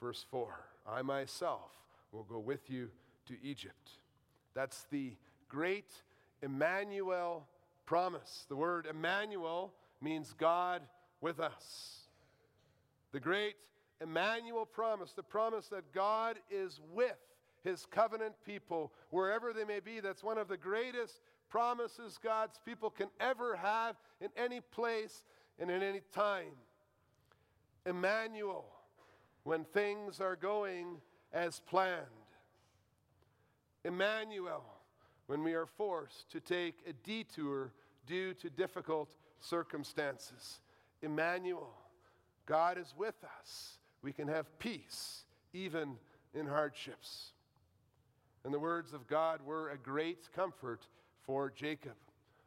Verse 0.00 0.24
4 0.30 0.58
I 0.88 1.02
myself 1.02 1.70
will 2.12 2.24
go 2.24 2.38
with 2.38 2.70
you 2.70 2.88
to 3.26 3.34
Egypt. 3.42 3.90
That's 4.54 4.86
the 4.90 5.12
great 5.48 5.92
Emmanuel 6.42 7.46
promise. 7.86 8.46
The 8.48 8.56
word 8.56 8.86
Emmanuel 8.86 9.72
means 10.00 10.34
God 10.36 10.82
with 11.20 11.38
us. 11.38 12.08
The 13.12 13.20
great 13.20 13.56
Emmanuel 14.00 14.64
promise, 14.64 15.12
the 15.12 15.22
promise 15.22 15.68
that 15.68 15.92
God 15.92 16.38
is 16.50 16.80
with 16.92 17.18
his 17.62 17.86
covenant 17.86 18.34
people 18.44 18.92
wherever 19.10 19.52
they 19.52 19.64
may 19.64 19.80
be. 19.80 20.00
That's 20.00 20.24
one 20.24 20.38
of 20.38 20.48
the 20.48 20.56
greatest 20.56 21.20
promises 21.50 22.18
God's 22.22 22.58
people 22.64 22.90
can 22.90 23.08
ever 23.20 23.56
have 23.56 23.96
in 24.20 24.28
any 24.36 24.60
place 24.60 25.24
and 25.58 25.70
in 25.70 25.82
any 25.82 26.00
time. 26.14 26.54
Emmanuel, 27.84 28.64
when 29.44 29.64
things 29.64 30.20
are 30.20 30.36
going 30.36 31.00
as 31.32 31.60
planned. 31.60 32.06
Emmanuel, 33.84 34.64
when 35.26 35.42
we 35.42 35.54
are 35.54 35.66
forced 35.66 36.30
to 36.30 36.40
take 36.40 36.78
a 36.88 36.92
detour 36.92 37.72
due 38.06 38.34
to 38.34 38.48
difficult 38.50 39.16
circumstances. 39.40 40.60
Emmanuel, 41.02 41.74
God 42.46 42.78
is 42.78 42.94
with 42.96 43.14
us 43.38 43.78
we 44.02 44.12
can 44.12 44.28
have 44.28 44.58
peace 44.58 45.24
even 45.52 45.96
in 46.34 46.46
hardships. 46.46 47.32
And 48.44 48.54
the 48.54 48.58
words 48.58 48.92
of 48.94 49.06
God 49.06 49.40
were 49.44 49.70
a 49.70 49.76
great 49.76 50.32
comfort 50.34 50.86
for 51.30 51.48
Jacob. 51.48 51.94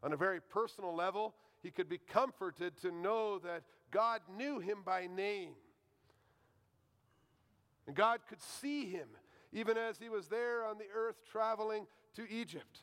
On 0.04 0.12
a 0.12 0.18
very 0.18 0.42
personal 0.42 0.94
level, 0.94 1.34
he 1.62 1.72
could 1.72 1.88
be 1.88 1.98
comforted 1.98 2.76
to 2.82 2.92
know 2.92 3.40
that 3.40 3.64
God 3.92 4.20
knew 4.38 4.60
him 4.60 4.80
by 4.84 5.08
name. 5.08 5.52
And 7.88 7.96
God 7.96 8.20
could 8.28 8.42
see 8.42 8.88
him 8.88 9.08
even 9.54 9.78
as 9.78 10.00
he 10.00 10.10
was 10.10 10.28
there 10.28 10.66
on 10.66 10.78
the 10.78 10.88
earth 10.94 11.16
traveling 11.32 11.88
to 12.18 12.30
Egypt. 12.30 12.80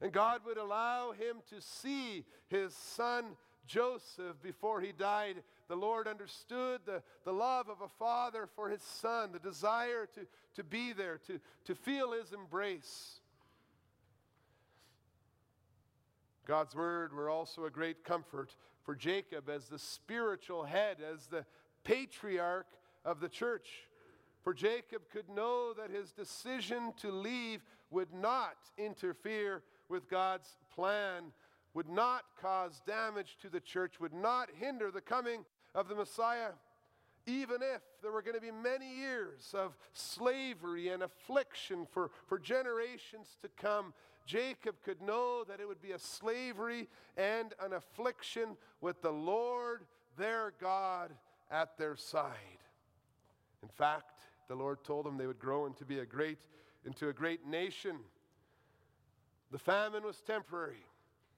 And 0.00 0.10
God 0.10 0.40
would 0.44 0.56
allow 0.56 1.12
him 1.12 1.36
to 1.50 1.60
see 1.60 2.24
his 2.48 2.74
son 2.74 3.36
Joseph 3.68 4.42
before 4.42 4.80
he 4.80 4.90
died 4.90 5.44
the 5.68 5.76
Lord 5.76 6.08
understood 6.08 6.80
the, 6.84 7.00
the 7.24 7.32
love 7.32 7.68
of 7.68 7.80
a 7.80 7.88
father 7.88 8.48
for 8.56 8.68
his 8.68 8.82
son, 8.82 9.30
the 9.30 9.38
desire 9.38 10.08
to, 10.16 10.26
to 10.56 10.64
be 10.64 10.92
there, 10.92 11.20
to, 11.28 11.38
to 11.66 11.76
feel 11.76 12.10
his 12.10 12.32
embrace. 12.32 13.19
God's 16.50 16.74
word 16.74 17.14
were 17.14 17.30
also 17.30 17.66
a 17.66 17.70
great 17.70 18.02
comfort 18.02 18.56
for 18.82 18.96
Jacob 18.96 19.48
as 19.48 19.68
the 19.68 19.78
spiritual 19.78 20.64
head, 20.64 20.96
as 21.00 21.28
the 21.28 21.44
patriarch 21.84 22.66
of 23.04 23.20
the 23.20 23.28
church. 23.28 23.68
For 24.42 24.52
Jacob 24.52 25.02
could 25.12 25.28
know 25.28 25.72
that 25.74 25.90
his 25.90 26.10
decision 26.10 26.92
to 27.02 27.12
leave 27.12 27.62
would 27.92 28.12
not 28.12 28.56
interfere 28.76 29.62
with 29.88 30.10
God's 30.10 30.56
plan, 30.74 31.26
would 31.72 31.88
not 31.88 32.24
cause 32.42 32.82
damage 32.84 33.36
to 33.42 33.48
the 33.48 33.60
church, 33.60 34.00
would 34.00 34.12
not 34.12 34.48
hinder 34.58 34.90
the 34.90 35.00
coming 35.00 35.44
of 35.72 35.86
the 35.86 35.94
Messiah, 35.94 36.50
even 37.26 37.62
if 37.62 37.80
there 38.02 38.10
were 38.10 38.22
going 38.22 38.34
to 38.34 38.40
be 38.40 38.50
many 38.50 38.92
years 38.92 39.54
of 39.54 39.76
slavery 39.92 40.88
and 40.88 41.04
affliction 41.04 41.86
for, 41.92 42.10
for 42.26 42.40
generations 42.40 43.36
to 43.40 43.48
come, 43.56 43.94
Jacob 44.30 44.76
could 44.84 45.02
know 45.02 45.42
that 45.42 45.58
it 45.58 45.66
would 45.66 45.82
be 45.82 45.90
a 45.90 45.98
slavery 45.98 46.86
and 47.16 47.52
an 47.60 47.72
affliction 47.72 48.56
with 48.80 49.02
the 49.02 49.10
Lord 49.10 49.82
their 50.16 50.52
God 50.60 51.10
at 51.50 51.76
their 51.76 51.96
side. 51.96 52.62
In 53.64 53.68
fact, 53.68 54.20
the 54.46 54.54
Lord 54.54 54.84
told 54.84 55.04
them 55.04 55.16
they 55.16 55.26
would 55.26 55.40
grow 55.40 55.66
into 55.66 55.84
be 55.84 55.98
a 55.98 56.06
great 56.06 56.38
into 56.86 57.08
a 57.08 57.12
great 57.12 57.44
nation. 57.44 57.96
The 59.50 59.58
famine 59.58 60.04
was 60.04 60.20
temporary. 60.20 60.84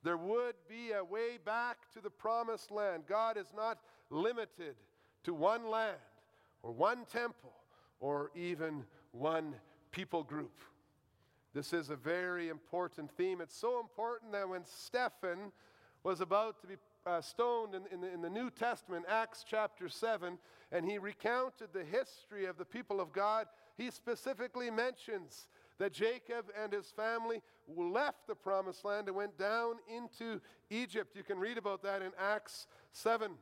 There 0.03 0.19
would 0.19 0.55
be 0.69 0.93
a 0.93 1.03
way 1.03 1.39
back 1.43 1.79
to 1.95 2.01
the 2.03 2.11
promised 2.11 2.71
land. 2.71 3.05
God 3.09 3.39
is 3.39 3.53
not 3.57 3.79
limited 4.11 4.77
to 5.25 5.33
one 5.33 5.67
land 5.67 5.97
or 6.63 6.73
one 6.73 7.07
temple 7.11 7.55
or 8.01 8.31
even 8.35 8.85
one 9.13 9.55
people 9.93 10.23
group. 10.23 10.53
This 11.55 11.75
is 11.75 11.91
a 11.91 11.97
very 11.97 12.49
important 12.49 13.11
theme. 13.11 13.43
It's 13.43 13.57
so 13.57 13.79
important 13.79 14.33
that 14.33 14.49
when 14.49 14.65
Stephen 14.65 15.53
was 16.03 16.23
about 16.23 16.61
to 16.63 16.67
be 16.67 16.77
uh, 17.05 17.21
stoned 17.21 17.75
in, 17.75 17.83
in, 17.93 18.01
the, 18.01 18.13
in 18.13 18.23
the 18.23 18.31
New 18.31 18.49
Testament, 18.49 19.05
Acts 19.07 19.45
chapter 19.47 19.89
7, 19.89 20.39
and 20.71 20.89
he 20.89 20.97
recounted 20.97 21.69
the 21.75 21.85
history 21.85 22.47
of 22.47 22.57
the 22.57 22.65
people 22.65 23.03
of 23.03 23.13
God, 23.13 23.49
he 23.77 23.91
specifically 23.91 24.71
mentions 24.71 25.49
that 25.79 25.93
Jacob 25.93 26.47
and 26.63 26.73
his 26.73 26.87
family 26.87 27.43
left 27.69 28.27
the 28.27 28.35
promised 28.35 28.85
land 28.85 29.09
and 29.09 29.17
went 29.17 29.37
down 29.37 29.75
into 29.95 30.41
Egypt. 30.71 31.15
You 31.15 31.23
can 31.23 31.39
read 31.39 31.59
about 31.59 31.83
that 31.83 32.01
in 32.01 32.13
Acts 32.19 32.67
7. 32.93 33.33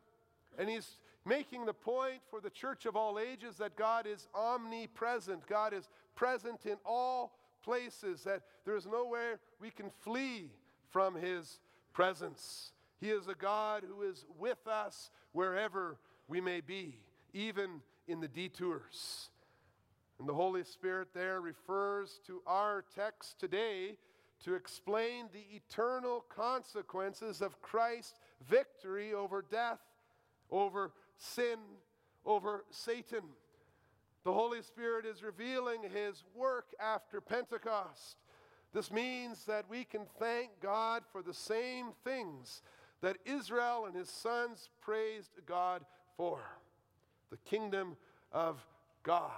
And 0.59 0.69
he's 0.69 0.99
making 1.25 1.67
the 1.67 1.75
point 1.75 2.23
for 2.29 2.41
the 2.41 2.51
church 2.51 2.87
of 2.87 2.97
all 2.97 3.21
ages 3.21 3.57
that 3.59 3.77
God 3.77 4.07
is 4.07 4.27
omnipresent. 4.35 5.47
God 5.47 5.73
is 5.73 5.89
present 6.17 6.67
in 6.67 6.77
all 6.85 7.37
places, 7.63 8.23
that 8.25 8.43
there 8.65 8.77
is 8.77 8.87
nowhere 8.87 9.41
we 9.61 9.71
can 9.71 9.91
flee 10.01 10.51
from 10.91 11.15
his 11.15 11.61
presence. 11.93 12.73
He 13.01 13.11
is 13.11 13.29
a 13.29 13.35
God 13.35 13.85
who 13.87 14.03
is 14.03 14.25
with 14.39 14.67
us 14.67 15.11
wherever 15.33 15.99
we 16.29 16.41
may 16.41 16.61
be, 16.61 16.99
even 17.33 17.81
in 18.07 18.21
the 18.21 18.29
detours. 18.29 19.31
And 20.19 20.29
the 20.29 20.35
Holy 20.35 20.65
Spirit 20.65 21.09
there 21.15 21.41
refers 21.41 22.21
to 22.27 22.43
our 22.47 22.85
text 22.95 23.41
today 23.41 23.97
to 24.45 24.55
explain 24.55 25.27
the 25.33 25.45
eternal 25.55 26.25
consequences 26.29 27.41
of 27.41 27.61
Christ's 27.63 28.19
victory 28.49 29.15
over 29.15 29.45
death 29.49 29.81
over 30.51 30.93
sin, 31.17 31.59
over 32.25 32.65
Satan. 32.71 33.23
The 34.25 34.33
Holy 34.33 34.63
Spirit 34.63 35.07
is 35.07 35.23
revealing 35.23 35.83
His 35.83 36.23
work 36.35 36.75
after 36.79 37.21
Pentecost. 37.21 38.17
This 38.73 38.93
means 38.93 39.45
that 39.47 39.65
we 39.69 39.85
can 39.85 40.03
thank 40.19 40.51
God 40.61 41.03
for 41.11 41.23
the 41.23 41.35
same 41.35 41.89
things 42.05 42.63
that 43.01 43.17
Israel 43.25 43.87
and 43.87 43.97
his 43.97 44.09
sons 44.09 44.69
praised 44.81 45.33
God 45.47 45.85
for. 46.17 46.41
The 47.31 47.39
kingdom 47.39 47.97
of 48.31 48.65
God 49.03 49.31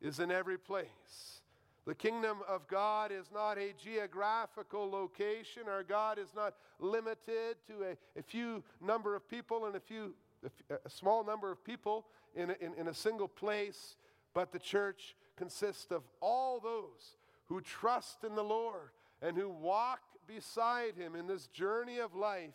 is 0.00 0.20
in 0.20 0.30
every 0.30 0.58
place. 0.58 1.40
The 1.86 1.94
kingdom 1.94 2.38
of 2.46 2.68
God 2.68 3.10
is 3.10 3.30
not 3.32 3.58
a 3.58 3.72
geographical 3.82 4.88
location. 4.88 5.62
Our 5.66 5.82
God 5.82 6.18
is 6.18 6.28
not 6.36 6.54
limited 6.78 7.56
to 7.68 7.84
a, 7.84 8.18
a 8.18 8.22
few 8.22 8.62
number 8.80 9.16
of 9.16 9.28
people 9.28 9.66
and 9.66 9.74
a 9.74 9.80
few 9.80 10.14
a 10.70 10.88
small 10.88 11.24
number 11.24 11.50
of 11.50 11.62
people 11.64 12.06
in 12.34 12.50
a, 12.50 12.56
in, 12.60 12.72
in 12.78 12.88
a 12.88 12.94
single 12.94 13.28
place, 13.28 13.96
but 14.34 14.52
the 14.52 14.58
church 14.58 15.16
consists 15.36 15.90
of 15.90 16.02
all 16.20 16.60
those 16.60 17.16
who 17.46 17.60
trust 17.60 18.24
in 18.24 18.34
the 18.34 18.44
Lord 18.44 18.90
and 19.22 19.36
who 19.36 19.48
walk 19.48 20.00
beside 20.26 20.94
him 20.96 21.14
in 21.14 21.26
this 21.26 21.48
journey 21.48 21.98
of 21.98 22.14
life 22.14 22.54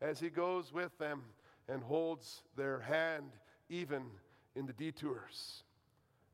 as 0.00 0.20
he 0.20 0.28
goes 0.28 0.72
with 0.72 0.96
them 0.98 1.22
and 1.68 1.82
holds 1.82 2.42
their 2.56 2.80
hand 2.80 3.32
even 3.68 4.02
in 4.54 4.66
the 4.66 4.72
detours. 4.72 5.64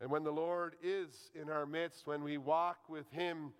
And 0.00 0.10
when 0.10 0.24
the 0.24 0.32
Lord 0.32 0.74
is 0.82 1.30
in 1.40 1.48
our 1.48 1.64
midst, 1.64 2.06
when 2.06 2.22
we 2.22 2.36
walk 2.36 2.88
with 2.88 3.10
him, 3.12 3.52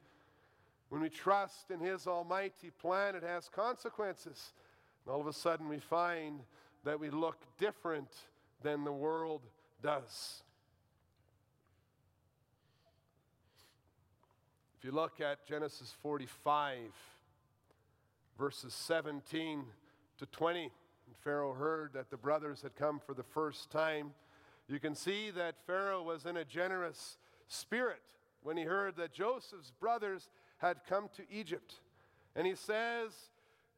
when 0.89 1.01
we 1.01 1.09
trust 1.09 1.71
in 1.71 1.81
his 1.81 2.07
almighty 2.07 2.71
plan, 2.81 3.15
it 3.15 3.23
has 3.23 3.49
consequences. 3.49 4.53
And 5.05 5.15
all 5.15 5.21
of 5.21 5.27
a 5.27 5.33
sudden 5.33 5.69
we 5.69 5.79
find 5.79 6.41
that 6.85 6.99
we 6.99 7.11
look 7.11 7.39
different 7.59 8.11
than 8.63 8.85
the 8.85 8.93
world 8.93 9.43
does. 9.83 10.43
If 14.83 14.87
you 14.87 14.95
look 14.97 15.21
at 15.21 15.47
Genesis 15.47 15.95
45, 16.03 16.77
verses 18.37 18.75
17 18.75 19.63
to 20.19 20.27
20, 20.27 20.73
Pharaoh 21.23 21.53
heard 21.53 21.93
that 21.93 22.11
the 22.11 22.17
brothers 22.17 22.63
had 22.63 22.75
come 22.75 22.99
for 22.99 23.15
the 23.15 23.23
first 23.23 23.71
time. 23.71 24.11
You 24.67 24.81
can 24.81 24.97
see 24.97 25.31
that 25.31 25.55
Pharaoh 25.69 26.03
was 26.03 26.27
in 26.27 26.37
a 26.37 26.45
generous 26.45 27.19
spirit 27.47 28.03
when 28.43 28.57
he 28.57 28.65
heard 28.65 28.97
that 28.97 29.13
Joseph's 29.13 29.71
brothers 29.71 30.29
had 30.59 30.79
come 30.89 31.09
to 31.15 31.23
Egypt. 31.31 31.75
And 32.35 32.45
he 32.45 32.57
says 32.57 33.13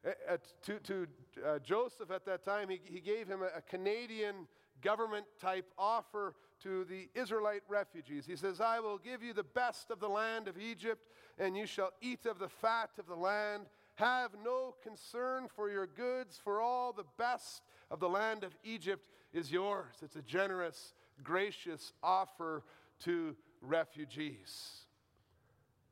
uh, 0.03 0.37
to, 0.63 0.79
to 0.79 1.07
uh, 1.45 1.59
Joseph 1.59 2.09
at 2.09 2.25
that 2.25 2.43
time, 2.43 2.67
he, 2.67 2.81
he 2.83 2.99
gave 2.99 3.27
him 3.27 3.41
a 3.43 3.61
Canadian 3.61 4.47
government 4.81 5.27
type 5.39 5.71
offer 5.77 6.33
to 6.65 6.83
the 6.85 7.07
Israelite 7.13 7.61
refugees. 7.67 8.25
He 8.25 8.35
says, 8.35 8.59
I 8.59 8.79
will 8.79 8.97
give 8.97 9.21
you 9.21 9.33
the 9.33 9.43
best 9.43 9.91
of 9.91 9.99
the 9.99 10.09
land 10.09 10.47
of 10.47 10.57
Egypt, 10.57 11.07
and 11.37 11.55
you 11.55 11.67
shall 11.67 11.91
eat 12.01 12.25
of 12.25 12.39
the 12.39 12.49
fat 12.49 12.89
of 12.97 13.05
the 13.05 13.15
land. 13.15 13.67
Have 13.95 14.31
no 14.43 14.73
concern 14.81 15.47
for 15.55 15.69
your 15.69 15.85
goods, 15.85 16.41
for 16.43 16.59
all 16.59 16.91
the 16.91 17.05
best 17.19 17.61
of 17.91 17.99
the 17.99 18.09
land 18.09 18.43
of 18.43 18.55
Egypt 18.63 19.09
is 19.31 19.51
yours. 19.51 19.93
It's 20.01 20.15
a 20.15 20.23
generous, 20.23 20.95
gracious 21.23 21.93
offer 22.01 22.63
to 23.03 23.35
refugees. 23.61 24.87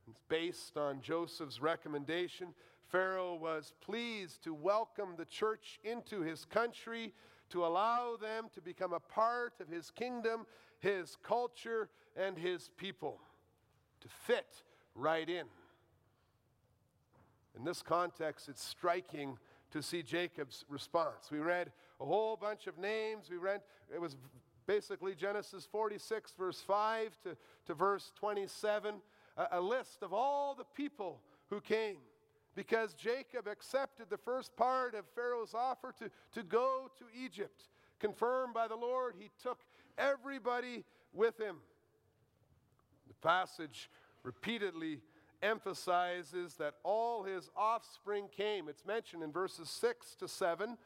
It's 0.07 0.19
based 0.27 0.75
on 0.75 1.01
Joseph's 1.01 1.61
recommendation. 1.61 2.47
Pharaoh 2.87 3.35
was 3.35 3.73
pleased 3.79 4.43
to 4.45 4.55
welcome 4.55 5.09
the 5.17 5.25
church 5.25 5.79
into 5.83 6.21
his 6.21 6.45
country, 6.45 7.13
to 7.53 7.63
allow 7.63 8.15
them 8.19 8.47
to 8.51 8.61
become 8.61 8.93
a 8.93 8.99
part 8.99 9.53
of 9.59 9.67
his 9.69 9.91
kingdom, 9.91 10.47
his 10.79 11.17
culture, 11.21 11.87
and 12.17 12.35
his 12.35 12.71
people, 12.77 13.19
to 14.01 14.07
fit 14.07 14.63
right 14.95 15.29
in. 15.29 15.45
In 17.55 17.63
this 17.63 17.83
context, 17.83 18.49
it's 18.49 18.63
striking 18.63 19.37
to 19.69 19.83
see 19.83 20.01
Jacob's 20.01 20.65
response. 20.67 21.29
We 21.31 21.37
read 21.37 21.71
a 22.01 22.05
whole 22.05 22.35
bunch 22.35 22.65
of 22.65 22.79
names. 22.79 23.29
We 23.29 23.37
read, 23.37 23.61
it 23.93 24.01
was 24.01 24.17
basically 24.65 25.13
Genesis 25.13 25.67
46, 25.71 26.33
verse 26.35 26.59
5 26.59 27.19
to, 27.23 27.37
to 27.67 27.73
verse 27.75 28.11
27, 28.15 28.95
a, 29.37 29.47
a 29.51 29.61
list 29.61 30.01
of 30.01 30.11
all 30.11 30.55
the 30.55 30.65
people 30.75 31.19
who 31.51 31.61
came 31.61 31.97
because 32.55 32.93
Jacob 32.93 33.47
accepted 33.47 34.09
the 34.09 34.17
first 34.17 34.55
part 34.55 34.95
of 34.95 35.05
Pharaoh's 35.15 35.53
offer 35.53 35.93
to, 35.99 36.09
to 36.33 36.43
go 36.43 36.89
to 36.97 37.05
Egypt. 37.17 37.63
Confirmed 37.99 38.53
by 38.53 38.67
the 38.67 38.75
Lord, 38.75 39.15
he 39.17 39.29
took 39.41 39.59
everybody 39.97 40.83
with 41.13 41.39
him. 41.39 41.57
The 43.07 43.13
passage 43.27 43.89
repeatedly 44.23 44.99
emphasizes 45.41 46.55
that 46.55 46.75
all 46.83 47.23
his 47.23 47.49
offspring 47.55 48.27
came. 48.35 48.69
It's 48.69 48.85
mentioned 48.85 49.23
in 49.23 49.31
verses 49.31 49.69
6 49.69 50.15
to 50.15 50.27
7. 50.27 50.77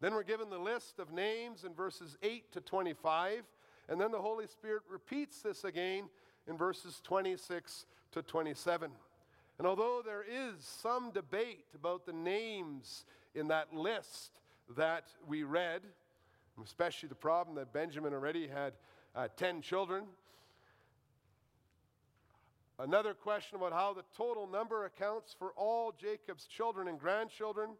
Then 0.00 0.14
we're 0.14 0.22
given 0.22 0.50
the 0.50 0.58
list 0.58 0.98
of 0.98 1.12
names 1.12 1.64
in 1.64 1.74
verses 1.74 2.16
8 2.22 2.52
to 2.52 2.60
25. 2.60 3.42
And 3.88 4.00
then 4.00 4.10
the 4.10 4.20
Holy 4.20 4.46
Spirit 4.46 4.82
repeats 4.88 5.40
this 5.42 5.64
again 5.64 6.04
in 6.48 6.56
verses 6.56 7.00
26 7.04 7.86
to 8.12 8.22
27. 8.22 8.90
And 9.60 9.66
although 9.66 10.00
there 10.02 10.22
is 10.26 10.64
some 10.64 11.10
debate 11.10 11.66
about 11.74 12.06
the 12.06 12.14
names 12.14 13.04
in 13.34 13.48
that 13.48 13.74
list 13.74 14.30
that 14.74 15.04
we 15.28 15.42
read, 15.42 15.82
especially 16.64 17.10
the 17.10 17.14
problem 17.14 17.56
that 17.56 17.70
Benjamin 17.70 18.14
already 18.14 18.48
had 18.48 18.72
uh, 19.14 19.28
10 19.36 19.60
children, 19.60 20.04
another 22.78 23.12
question 23.12 23.56
about 23.56 23.74
how 23.74 23.92
the 23.92 24.04
total 24.16 24.46
number 24.46 24.86
accounts 24.86 25.36
for 25.38 25.52
all 25.58 25.92
Jacob's 25.92 26.46
children 26.46 26.88
and 26.88 26.98
grandchildren, 26.98 27.72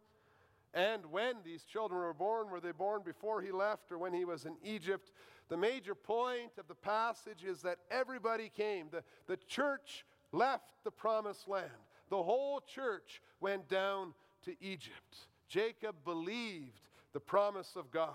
and 0.75 1.07
when 1.07 1.37
these 1.47 1.63
children 1.65 2.03
were 2.03 2.13
born. 2.13 2.51
Were 2.51 2.61
they 2.61 2.73
born 2.73 3.01
before 3.03 3.41
he 3.41 3.53
left 3.53 3.91
or 3.91 3.97
when 3.97 4.13
he 4.13 4.27
was 4.27 4.45
in 4.45 4.57
Egypt? 4.63 5.13
The 5.49 5.57
major 5.57 5.95
point 5.95 6.53
of 6.59 6.69
the 6.69 6.75
passage 6.75 7.43
is 7.43 7.63
that 7.63 7.79
everybody 7.91 8.51
came. 8.55 8.89
The, 8.91 9.03
the 9.27 9.39
church 9.39 10.05
left 10.33 10.73
the 10.85 10.91
promised 10.91 11.49
land. 11.49 11.71
The 12.09 12.23
whole 12.23 12.61
church 12.61 13.23
went 13.41 13.69
down 13.69 14.15
to 14.45 14.55
Egypt. 14.61 15.17
Jacob 15.49 15.97
believed 16.05 16.89
the 17.13 17.21
promise 17.21 17.73
of 17.77 17.91
God. 17.91 18.15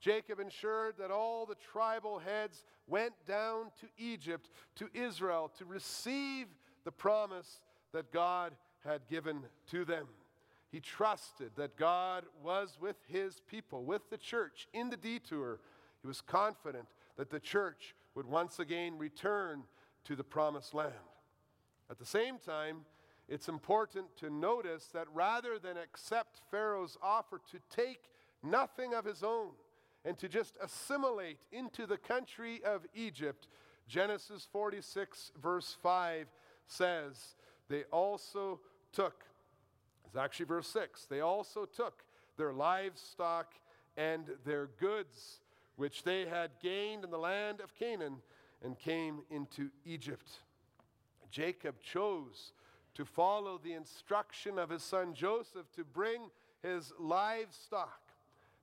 Jacob 0.00 0.38
ensured 0.38 0.96
that 0.98 1.10
all 1.10 1.46
the 1.46 1.54
tribal 1.54 2.18
heads 2.18 2.62
went 2.86 3.14
down 3.26 3.70
to 3.80 3.86
Egypt, 3.96 4.50
to 4.76 4.88
Israel, 4.92 5.50
to 5.58 5.64
receive 5.64 6.46
the 6.84 6.92
promise 6.92 7.60
that 7.92 8.12
God 8.12 8.52
had 8.84 9.06
given 9.08 9.40
to 9.70 9.84
them. 9.84 10.06
He 10.70 10.80
trusted 10.80 11.52
that 11.56 11.76
God 11.76 12.24
was 12.42 12.76
with 12.80 12.96
his 13.06 13.40
people, 13.46 13.84
with 13.84 14.10
the 14.10 14.18
church 14.18 14.68
in 14.74 14.90
the 14.90 14.96
detour. 14.96 15.60
He 16.02 16.08
was 16.08 16.20
confident 16.20 16.86
that 17.16 17.30
the 17.30 17.40
church 17.40 17.94
would 18.14 18.26
once 18.26 18.58
again 18.58 18.98
return 18.98 19.62
to 20.04 20.16
the 20.16 20.24
promised 20.24 20.74
land. 20.74 20.92
At 21.90 21.98
the 21.98 22.06
same 22.06 22.38
time, 22.38 22.84
it's 23.28 23.48
important 23.48 24.16
to 24.18 24.30
notice 24.30 24.86
that 24.92 25.06
rather 25.12 25.58
than 25.58 25.76
accept 25.76 26.40
Pharaoh's 26.50 26.98
offer 27.02 27.40
to 27.50 27.58
take 27.74 28.10
nothing 28.42 28.94
of 28.94 29.04
his 29.04 29.22
own 29.22 29.50
and 30.04 30.18
to 30.18 30.28
just 30.28 30.56
assimilate 30.62 31.38
into 31.50 31.86
the 31.86 31.96
country 31.96 32.60
of 32.64 32.86
Egypt, 32.94 33.48
Genesis 33.88 34.46
46, 34.52 35.32
verse 35.40 35.76
5 35.82 36.26
says, 36.66 37.36
They 37.68 37.84
also 37.84 38.60
took, 38.92 39.24
it's 40.06 40.16
actually 40.16 40.46
verse 40.46 40.68
6, 40.68 41.06
they 41.06 41.20
also 41.20 41.64
took 41.64 42.04
their 42.36 42.52
livestock 42.52 43.54
and 43.96 44.24
their 44.44 44.66
goods, 44.78 45.40
which 45.76 46.02
they 46.02 46.26
had 46.26 46.50
gained 46.62 47.04
in 47.04 47.10
the 47.10 47.18
land 47.18 47.60
of 47.60 47.74
Canaan, 47.74 48.16
and 48.62 48.78
came 48.78 49.20
into 49.30 49.70
Egypt. 49.84 50.40
Jacob 51.34 51.74
chose 51.82 52.52
to 52.94 53.04
follow 53.04 53.58
the 53.58 53.72
instruction 53.72 54.56
of 54.56 54.70
his 54.70 54.84
son 54.84 55.14
Joseph 55.14 55.66
to 55.74 55.82
bring 55.82 56.30
his 56.62 56.92
livestock. 56.96 58.00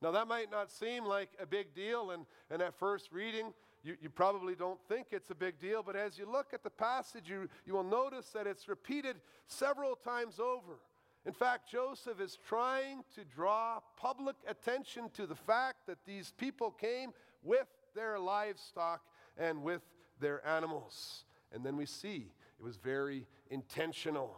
Now, 0.01 0.11
that 0.11 0.25
might 0.29 0.49
not 0.49 0.71
seem 0.71 1.03
like 1.03 1.29
a 1.37 1.45
big 1.45 1.75
deal, 1.75 2.11
and, 2.11 2.25
and 2.49 2.61
at 2.61 2.73
first 2.73 3.11
reading, 3.11 3.53
you, 3.83 3.97
you 4.01 4.09
probably 4.09 4.55
don't 4.55 4.79
think 4.87 5.07
it's 5.11 5.29
a 5.31 5.35
big 5.35 5.59
deal, 5.59 5.83
but 5.83 5.97
as 5.97 6.17
you 6.17 6.25
look 6.25 6.53
at 6.53 6.63
the 6.63 6.69
passage, 6.69 7.29
you, 7.29 7.49
you 7.65 7.73
will 7.73 7.83
notice 7.83 8.29
that 8.29 8.47
it's 8.47 8.69
repeated 8.69 9.17
several 9.47 9.95
times 9.95 10.39
over. 10.39 10.79
In 11.25 11.33
fact, 11.33 11.69
Joseph 11.69 12.21
is 12.21 12.39
trying 12.47 13.03
to 13.15 13.25
draw 13.25 13.79
public 13.97 14.37
attention 14.47 15.09
to 15.15 15.27
the 15.27 15.35
fact 15.35 15.87
that 15.87 15.97
these 16.05 16.31
people 16.37 16.71
came 16.71 17.11
with 17.43 17.67
their 17.93 18.17
livestock 18.17 19.01
and 19.37 19.61
with 19.61 19.81
their 20.21 20.45
animals. 20.47 21.25
And 21.51 21.65
then 21.65 21.75
we 21.75 21.85
see 21.85 22.31
it 22.61 22.65
was 22.65 22.77
very 22.77 23.25
intentional. 23.49 24.37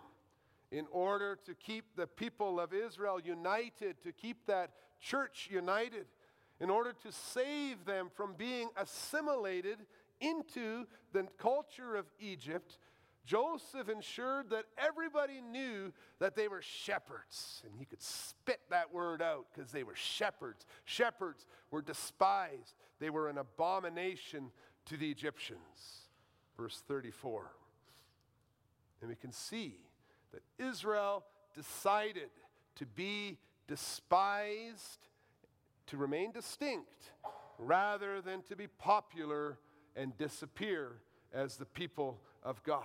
In 0.71 0.86
order 0.91 1.38
to 1.45 1.53
keep 1.55 1.83
the 1.97 2.07
people 2.07 2.57
of 2.57 2.73
Israel 2.73 3.19
united, 3.23 4.01
to 4.03 4.13
keep 4.13 4.45
that 4.47 4.71
church 5.01 5.49
united, 5.51 6.05
in 6.62 6.69
order 6.69 6.93
to 7.03 7.12
save 7.12 7.83
them 7.83 8.09
from 8.15 8.33
being 8.38 8.69
assimilated 8.77 9.77
into 10.21 10.86
the 11.12 11.27
culture 11.38 11.97
of 11.97 12.05
Egypt, 12.17 12.77
Joseph 13.25 13.89
ensured 13.89 14.49
that 14.51 14.65
everybody 14.77 15.41
knew 15.41 15.91
that 16.19 16.36
they 16.36 16.47
were 16.47 16.62
shepherds. 16.62 17.62
And 17.65 17.73
he 17.77 17.83
could 17.83 18.01
spit 18.01 18.62
that 18.69 18.93
word 18.93 19.21
out 19.21 19.47
because 19.53 19.71
they 19.71 19.83
were 19.83 19.95
shepherds. 19.95 20.65
Shepherds 20.86 21.45
were 21.71 21.81
despised, 21.81 22.75
they 22.99 23.09
were 23.09 23.27
an 23.27 23.38
abomination 23.38 24.49
to 24.86 24.95
the 24.95 25.12
Egyptians. 25.12 26.07
Verse 26.57 26.81
34. 26.88 27.51
And 29.03 29.09
we 29.09 29.17
can 29.17 29.33
see 29.33 29.75
that 30.31 30.43
Israel 30.57 31.25
decided 31.53 32.29
to 32.75 32.85
be 32.85 33.37
despised, 33.67 35.09
to 35.87 35.97
remain 35.97 36.31
distinct, 36.31 37.11
rather 37.59 38.21
than 38.21 38.43
to 38.43 38.55
be 38.55 38.67
popular 38.67 39.57
and 39.97 40.17
disappear 40.17 41.01
as 41.33 41.57
the 41.57 41.65
people 41.65 42.21
of 42.43 42.63
God. 42.63 42.81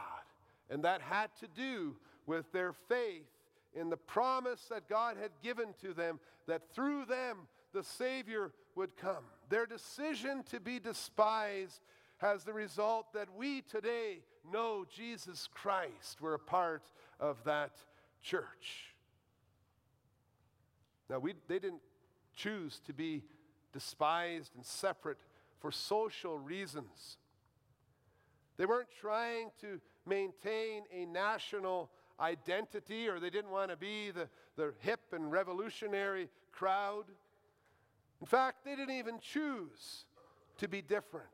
And 0.68 0.82
that 0.82 1.02
had 1.02 1.30
to 1.38 1.46
do 1.46 1.94
with 2.26 2.50
their 2.50 2.72
faith 2.72 3.30
in 3.72 3.88
the 3.88 3.96
promise 3.96 4.64
that 4.70 4.88
God 4.88 5.16
had 5.22 5.30
given 5.40 5.72
to 5.82 5.94
them 5.94 6.18
that 6.48 6.74
through 6.74 7.04
them 7.04 7.46
the 7.72 7.84
Savior 7.84 8.50
would 8.74 8.96
come. 8.96 9.22
Their 9.50 9.66
decision 9.66 10.42
to 10.50 10.58
be 10.58 10.80
despised 10.80 11.80
has 12.18 12.44
the 12.44 12.52
result 12.52 13.12
that 13.14 13.28
we 13.36 13.62
today 13.62 14.18
know 14.50 14.84
Jesus 14.94 15.48
Christ. 15.52 16.20
We're 16.20 16.34
a 16.34 16.38
part 16.38 16.82
of 17.18 17.42
that 17.44 17.72
church. 18.22 18.94
Now, 21.08 21.18
we, 21.18 21.34
they 21.48 21.58
didn't 21.58 21.80
choose 22.34 22.80
to 22.86 22.92
be 22.92 23.22
despised 23.72 24.52
and 24.54 24.64
separate 24.64 25.18
for 25.60 25.72
social 25.72 26.38
reasons. 26.38 27.16
They 28.56 28.66
weren't 28.66 28.88
trying 29.00 29.50
to 29.60 29.80
maintain 30.06 30.82
a 30.92 31.06
national 31.06 31.90
identity 32.20 33.08
or 33.08 33.20
they 33.20 33.30
didn't 33.30 33.50
want 33.50 33.70
to 33.70 33.76
be 33.76 34.10
the, 34.10 34.28
the 34.56 34.74
hip 34.80 35.00
and 35.12 35.30
revolutionary 35.30 36.28
crowd. 36.52 37.04
In 38.20 38.26
fact, 38.26 38.64
they 38.64 38.74
didn't 38.74 38.96
even 38.96 39.20
choose 39.20 40.04
to 40.58 40.68
be 40.68 40.82
different. 40.82 41.26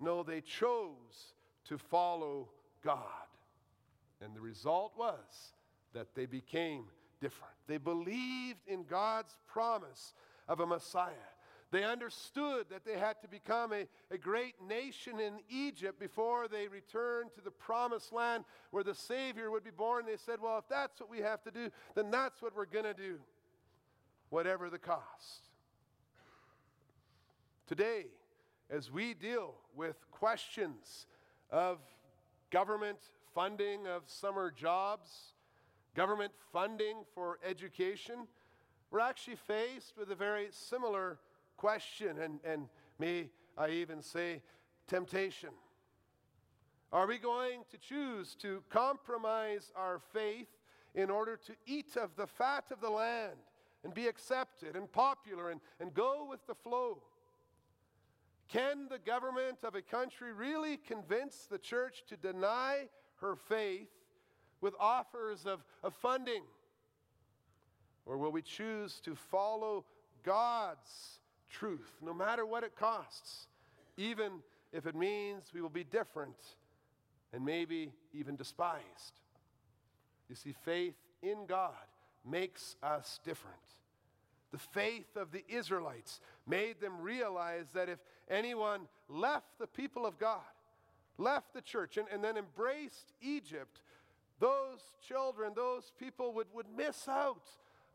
No, 0.00 0.22
they 0.22 0.40
chose 0.40 1.34
to 1.68 1.78
follow 1.78 2.48
God. 2.82 3.02
And 4.20 4.34
the 4.34 4.40
result 4.40 4.92
was 4.96 5.52
that 5.92 6.14
they 6.14 6.26
became 6.26 6.84
different. 7.20 7.54
They 7.66 7.78
believed 7.78 8.60
in 8.66 8.84
God's 8.84 9.36
promise 9.46 10.14
of 10.48 10.60
a 10.60 10.66
Messiah. 10.66 11.12
They 11.70 11.84
understood 11.84 12.66
that 12.70 12.86
they 12.86 12.98
had 12.98 13.20
to 13.20 13.28
become 13.28 13.74
a, 13.74 13.86
a 14.10 14.16
great 14.16 14.54
nation 14.66 15.20
in 15.20 15.34
Egypt 15.50 16.00
before 16.00 16.48
they 16.48 16.66
returned 16.66 17.34
to 17.34 17.42
the 17.42 17.50
promised 17.50 18.12
land 18.12 18.44
where 18.70 18.84
the 18.84 18.94
Savior 18.94 19.50
would 19.50 19.64
be 19.64 19.70
born. 19.70 20.06
They 20.06 20.16
said, 20.16 20.38
Well, 20.40 20.58
if 20.58 20.68
that's 20.68 20.98
what 20.98 21.10
we 21.10 21.18
have 21.18 21.42
to 21.42 21.50
do, 21.50 21.70
then 21.94 22.10
that's 22.10 22.40
what 22.40 22.56
we're 22.56 22.64
going 22.64 22.86
to 22.86 22.94
do, 22.94 23.18
whatever 24.30 24.70
the 24.70 24.78
cost. 24.78 25.50
Today, 27.66 28.06
as 28.70 28.90
we 28.90 29.14
deal 29.14 29.54
with 29.74 29.96
questions 30.10 31.06
of 31.50 31.78
government 32.50 32.98
funding 33.34 33.86
of 33.86 34.02
summer 34.06 34.50
jobs, 34.50 35.32
government 35.94 36.32
funding 36.52 36.98
for 37.14 37.38
education, 37.48 38.26
we're 38.90 39.00
actually 39.00 39.36
faced 39.36 39.94
with 39.98 40.10
a 40.10 40.14
very 40.14 40.48
similar 40.50 41.18
question 41.56 42.18
and, 42.18 42.40
and 42.44 42.68
may 42.98 43.28
I 43.56 43.70
even 43.70 44.02
say 44.02 44.42
temptation. 44.86 45.50
Are 46.92 47.06
we 47.06 47.18
going 47.18 47.60
to 47.70 47.78
choose 47.78 48.34
to 48.36 48.62
compromise 48.70 49.72
our 49.76 50.00
faith 50.12 50.48
in 50.94 51.10
order 51.10 51.36
to 51.36 51.52
eat 51.66 51.96
of 51.96 52.16
the 52.16 52.26
fat 52.26 52.64
of 52.70 52.80
the 52.80 52.88
land 52.88 53.36
and 53.84 53.92
be 53.92 54.06
accepted 54.08 54.74
and 54.74 54.90
popular 54.90 55.50
and, 55.50 55.60
and 55.80 55.92
go 55.92 56.26
with 56.28 56.46
the 56.46 56.54
flow? 56.54 57.02
Can 58.48 58.88
the 58.88 58.98
government 58.98 59.58
of 59.62 59.74
a 59.74 59.82
country 59.82 60.32
really 60.32 60.78
convince 60.78 61.46
the 61.50 61.58
church 61.58 62.04
to 62.08 62.16
deny 62.16 62.88
her 63.20 63.36
faith 63.36 63.90
with 64.60 64.74
offers 64.80 65.44
of, 65.44 65.62
of 65.82 65.92
funding? 65.94 66.42
Or 68.06 68.16
will 68.16 68.32
we 68.32 68.40
choose 68.40 69.00
to 69.00 69.14
follow 69.14 69.84
God's 70.24 71.20
truth, 71.50 71.98
no 72.02 72.14
matter 72.14 72.46
what 72.46 72.64
it 72.64 72.74
costs, 72.74 73.48
even 73.98 74.32
if 74.72 74.86
it 74.86 74.94
means 74.94 75.52
we 75.52 75.60
will 75.60 75.68
be 75.68 75.84
different 75.84 76.36
and 77.34 77.44
maybe 77.44 77.92
even 78.14 78.34
despised? 78.34 79.20
You 80.30 80.36
see, 80.36 80.54
faith 80.64 80.96
in 81.22 81.44
God 81.46 81.72
makes 82.24 82.76
us 82.82 83.20
different. 83.24 83.56
The 84.52 84.58
faith 84.58 85.16
of 85.16 85.30
the 85.30 85.44
Israelites 85.48 86.20
made 86.46 86.80
them 86.80 87.00
realize 87.00 87.66
that 87.74 87.88
if 87.88 87.98
anyone 88.30 88.82
left 89.08 89.58
the 89.58 89.66
people 89.66 90.06
of 90.06 90.18
God, 90.18 90.40
left 91.18 91.52
the 91.52 91.60
church, 91.60 91.96
and, 91.96 92.06
and 92.12 92.22
then 92.22 92.36
embraced 92.36 93.12
Egypt, 93.20 93.80
those 94.40 94.80
children, 95.06 95.52
those 95.54 95.92
people 95.98 96.32
would, 96.34 96.46
would 96.54 96.66
miss 96.76 97.08
out 97.08 97.42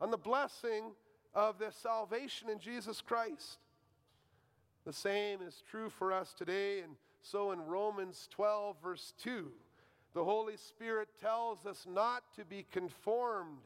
on 0.00 0.10
the 0.10 0.16
blessing 0.16 0.92
of 1.34 1.58
their 1.58 1.72
salvation 1.72 2.48
in 2.48 2.58
Jesus 2.58 3.00
Christ. 3.00 3.58
The 4.84 4.92
same 4.92 5.40
is 5.40 5.62
true 5.70 5.88
for 5.88 6.12
us 6.12 6.34
today, 6.34 6.80
and 6.80 6.92
so 7.22 7.52
in 7.52 7.60
Romans 7.62 8.28
12, 8.30 8.76
verse 8.82 9.14
2, 9.22 9.50
the 10.12 10.24
Holy 10.24 10.56
Spirit 10.56 11.08
tells 11.20 11.64
us 11.66 11.86
not 11.90 12.22
to 12.36 12.44
be 12.44 12.66
conformed 12.70 13.62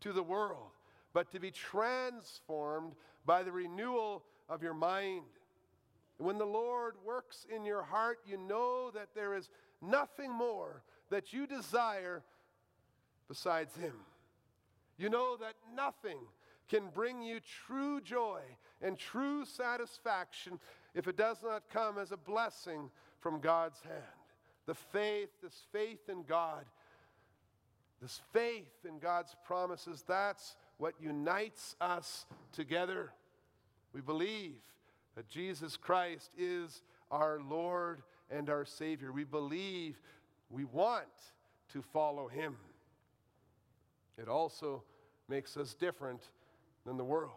to 0.00 0.12
the 0.12 0.22
world, 0.22 0.72
but 1.16 1.32
to 1.32 1.40
be 1.40 1.50
transformed 1.50 2.92
by 3.24 3.42
the 3.42 3.50
renewal 3.50 4.22
of 4.50 4.62
your 4.62 4.74
mind. 4.74 5.22
When 6.18 6.36
the 6.36 6.44
Lord 6.44 6.96
works 7.06 7.46
in 7.50 7.64
your 7.64 7.82
heart, 7.82 8.18
you 8.26 8.36
know 8.36 8.90
that 8.90 9.14
there 9.14 9.34
is 9.34 9.48
nothing 9.80 10.30
more 10.30 10.82
that 11.08 11.32
you 11.32 11.46
desire 11.46 12.22
besides 13.28 13.74
Him. 13.76 13.94
You 14.98 15.08
know 15.08 15.38
that 15.38 15.54
nothing 15.74 16.18
can 16.68 16.90
bring 16.92 17.22
you 17.22 17.40
true 17.66 18.02
joy 18.02 18.42
and 18.82 18.98
true 18.98 19.46
satisfaction 19.46 20.60
if 20.94 21.08
it 21.08 21.16
does 21.16 21.38
not 21.42 21.70
come 21.72 21.96
as 21.96 22.12
a 22.12 22.18
blessing 22.18 22.90
from 23.20 23.40
God's 23.40 23.80
hand. 23.80 24.02
The 24.66 24.74
faith, 24.74 25.30
this 25.42 25.62
faith 25.72 26.10
in 26.10 26.24
God, 26.24 26.66
this 28.02 28.20
faith 28.34 28.84
in 28.86 28.98
God's 28.98 29.34
promises, 29.46 30.04
that's 30.06 30.56
what 30.78 30.94
unites 31.00 31.74
us 31.80 32.26
together. 32.52 33.12
We 33.92 34.00
believe 34.00 34.60
that 35.14 35.28
Jesus 35.28 35.76
Christ 35.76 36.30
is 36.36 36.82
our 37.10 37.40
Lord 37.40 38.02
and 38.30 38.50
our 38.50 38.64
Savior. 38.64 39.12
We 39.12 39.24
believe 39.24 39.96
we 40.50 40.64
want 40.64 41.06
to 41.72 41.82
follow 41.82 42.28
Him. 42.28 42.56
It 44.18 44.28
also 44.28 44.82
makes 45.28 45.56
us 45.56 45.74
different 45.74 46.22
than 46.84 46.96
the 46.96 47.04
world. 47.04 47.32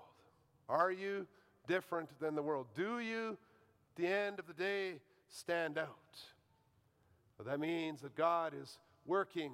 Are 0.68 0.92
you 0.92 1.26
different 1.68 2.10
than 2.20 2.36
the 2.36 2.42
world? 2.42 2.68
Do 2.76 3.00
you, 3.00 3.38
at 3.92 3.96
the 3.96 4.08
end 4.08 4.40
of 4.40 4.48
the 4.48 4.54
day, 4.54 4.94
stand 5.30 5.78
out? 5.78 5.88
Well, 7.38 7.48
that 7.48 7.60
means 7.60 8.02
that 8.02 8.16
God 8.16 8.54
is 8.60 8.78
working 9.06 9.54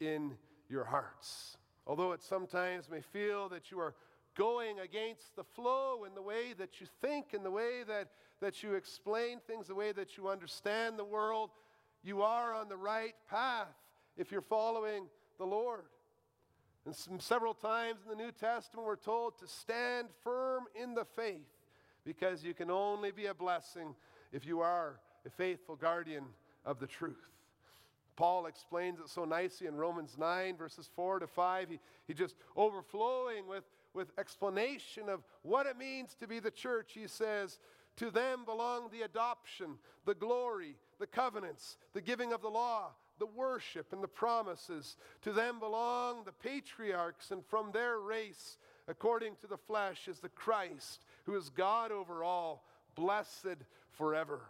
in 0.00 0.32
your 0.68 0.84
hearts. 0.84 1.56
Although 1.86 2.12
it 2.12 2.22
sometimes 2.22 2.88
may 2.88 3.00
feel 3.00 3.48
that 3.50 3.70
you 3.70 3.78
are 3.80 3.94
going 4.34 4.80
against 4.80 5.36
the 5.36 5.44
flow 5.44 6.04
in 6.04 6.14
the 6.14 6.22
way 6.22 6.54
that 6.58 6.80
you 6.80 6.86
think, 7.00 7.34
in 7.34 7.42
the 7.42 7.50
way 7.50 7.82
that, 7.86 8.08
that 8.40 8.62
you 8.62 8.74
explain 8.74 9.38
things, 9.46 9.68
the 9.68 9.74
way 9.74 9.92
that 9.92 10.16
you 10.16 10.28
understand 10.28 10.98
the 10.98 11.04
world, 11.04 11.50
you 12.02 12.22
are 12.22 12.54
on 12.54 12.68
the 12.68 12.76
right 12.76 13.14
path 13.30 13.74
if 14.16 14.32
you're 14.32 14.40
following 14.40 15.06
the 15.38 15.44
Lord. 15.44 15.84
And 16.84 16.94
some, 16.94 17.20
several 17.20 17.54
times 17.54 18.00
in 18.04 18.16
the 18.16 18.22
New 18.22 18.32
Testament, 18.32 18.86
we're 18.86 18.96
told 18.96 19.38
to 19.38 19.46
stand 19.46 20.08
firm 20.22 20.64
in 20.74 20.94
the 20.94 21.04
faith 21.04 21.48
because 22.04 22.44
you 22.44 22.54
can 22.54 22.70
only 22.70 23.10
be 23.10 23.26
a 23.26 23.34
blessing 23.34 23.94
if 24.32 24.44
you 24.44 24.60
are 24.60 25.00
a 25.24 25.30
faithful 25.30 25.76
guardian 25.76 26.24
of 26.64 26.78
the 26.78 26.86
truth. 26.86 27.33
Paul 28.16 28.46
explains 28.46 29.00
it 29.00 29.08
so 29.08 29.24
nicely 29.24 29.66
in 29.66 29.76
Romans 29.76 30.16
9, 30.18 30.56
verses 30.56 30.88
4 30.94 31.20
to 31.20 31.26
5. 31.26 31.70
He, 31.70 31.80
he 32.06 32.14
just 32.14 32.36
overflowing 32.56 33.46
with, 33.48 33.64
with 33.92 34.12
explanation 34.18 35.08
of 35.08 35.24
what 35.42 35.66
it 35.66 35.76
means 35.76 36.14
to 36.20 36.28
be 36.28 36.38
the 36.38 36.50
church. 36.50 36.92
He 36.94 37.08
says, 37.08 37.58
To 37.96 38.10
them 38.10 38.44
belong 38.44 38.90
the 38.90 39.02
adoption, 39.02 39.78
the 40.04 40.14
glory, 40.14 40.76
the 41.00 41.06
covenants, 41.06 41.76
the 41.92 42.00
giving 42.00 42.32
of 42.32 42.40
the 42.40 42.50
law 42.50 42.92
the 43.18 43.26
worship 43.26 43.92
and 43.92 44.02
the 44.02 44.08
promises. 44.08 44.96
To 45.22 45.32
them 45.32 45.58
belong 45.60 46.24
the 46.24 46.32
patriarchs, 46.32 47.30
and 47.30 47.44
from 47.46 47.72
their 47.72 47.98
race, 47.98 48.58
according 48.88 49.36
to 49.40 49.46
the 49.46 49.56
flesh, 49.56 50.08
is 50.08 50.18
the 50.18 50.28
Christ, 50.28 51.04
who 51.24 51.36
is 51.36 51.48
God 51.50 51.92
over 51.92 52.24
all, 52.24 52.64
blessed 52.94 53.58
forever. 53.92 54.40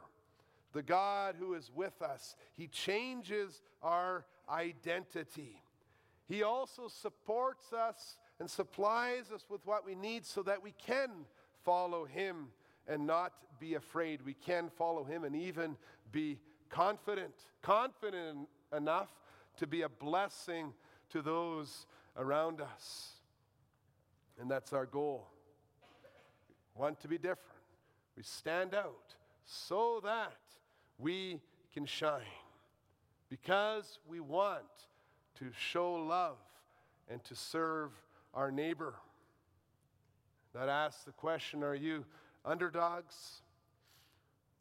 The 0.74 0.82
God 0.82 1.36
who 1.38 1.54
is 1.54 1.70
with 1.74 2.02
us, 2.02 2.36
He 2.56 2.66
changes 2.66 3.62
our 3.82 4.26
identity. 4.50 5.62
He 6.26 6.42
also 6.42 6.88
supports 6.88 7.72
us 7.72 8.16
and 8.40 8.50
supplies 8.50 9.30
us 9.32 9.46
with 9.48 9.64
what 9.64 9.86
we 9.86 9.94
need 9.94 10.26
so 10.26 10.42
that 10.42 10.62
we 10.62 10.72
can 10.72 11.10
follow 11.64 12.04
Him 12.04 12.48
and 12.88 13.06
not 13.06 13.32
be 13.60 13.74
afraid. 13.74 14.20
We 14.22 14.34
can 14.34 14.68
follow 14.68 15.04
Him 15.04 15.22
and 15.24 15.36
even 15.36 15.76
be 16.10 16.40
confident, 16.70 17.34
confident 17.62 18.48
enough 18.76 19.10
to 19.58 19.68
be 19.68 19.82
a 19.82 19.88
blessing 19.88 20.72
to 21.10 21.22
those 21.22 21.86
around 22.16 22.60
us. 22.60 23.12
And 24.40 24.50
that's 24.50 24.72
our 24.72 24.86
goal. 24.86 25.28
We 26.74 26.82
want 26.82 27.00
to 27.00 27.08
be 27.08 27.18
different. 27.18 27.38
We 28.16 28.24
stand 28.24 28.74
out 28.74 29.14
so 29.44 30.00
that 30.02 30.32
we 30.98 31.40
can 31.72 31.86
shine. 31.86 32.22
Because 33.28 33.98
we 34.08 34.20
want 34.20 34.62
to 35.38 35.46
show 35.56 35.94
love 35.94 36.36
and 37.08 37.22
to 37.24 37.34
serve 37.34 37.90
our 38.32 38.50
neighbor. 38.50 38.94
That 40.54 40.68
asks 40.68 41.04
the 41.04 41.12
question 41.12 41.62
are 41.62 41.74
you 41.74 42.04
underdogs? 42.44 43.42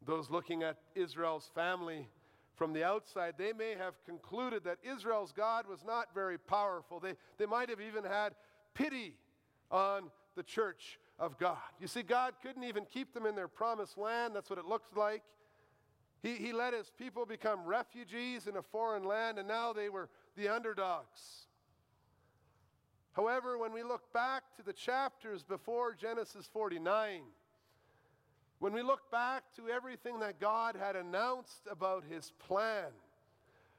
Those 0.04 0.30
looking 0.30 0.62
at 0.62 0.76
Israel's 0.94 1.50
family 1.54 2.08
from 2.56 2.72
the 2.72 2.84
outside, 2.84 3.34
they 3.38 3.52
may 3.52 3.74
have 3.74 3.94
concluded 4.04 4.64
that 4.64 4.78
Israel's 4.82 5.32
God 5.32 5.66
was 5.66 5.84
not 5.84 6.08
very 6.14 6.38
powerful. 6.38 7.00
They, 7.00 7.14
they 7.38 7.46
might 7.46 7.68
have 7.68 7.80
even 7.80 8.04
had 8.04 8.34
pity 8.74 9.14
on 9.70 10.10
the 10.36 10.42
church 10.42 10.98
of 11.18 11.38
God. 11.38 11.56
You 11.80 11.86
see, 11.86 12.02
God 12.02 12.34
couldn't 12.42 12.64
even 12.64 12.84
keep 12.84 13.14
them 13.14 13.26
in 13.26 13.34
their 13.34 13.48
promised 13.48 13.96
land. 13.96 14.34
That's 14.34 14.50
what 14.50 14.58
it 14.58 14.66
looked 14.66 14.96
like. 14.96 15.22
He, 16.24 16.36
he 16.36 16.52
let 16.54 16.72
his 16.72 16.90
people 16.90 17.26
become 17.26 17.66
refugees 17.66 18.46
in 18.46 18.56
a 18.56 18.62
foreign 18.62 19.04
land, 19.04 19.38
and 19.38 19.46
now 19.46 19.74
they 19.74 19.90
were 19.90 20.08
the 20.36 20.48
underdogs. 20.48 21.44
However, 23.12 23.58
when 23.58 23.74
we 23.74 23.82
look 23.82 24.10
back 24.14 24.42
to 24.56 24.62
the 24.62 24.72
chapters 24.72 25.42
before 25.42 25.92
Genesis 25.92 26.48
49, 26.50 27.20
when 28.58 28.72
we 28.72 28.80
look 28.80 29.10
back 29.10 29.42
to 29.56 29.68
everything 29.68 30.18
that 30.20 30.40
God 30.40 30.76
had 30.76 30.96
announced 30.96 31.60
about 31.70 32.04
his 32.08 32.32
plan, 32.38 32.86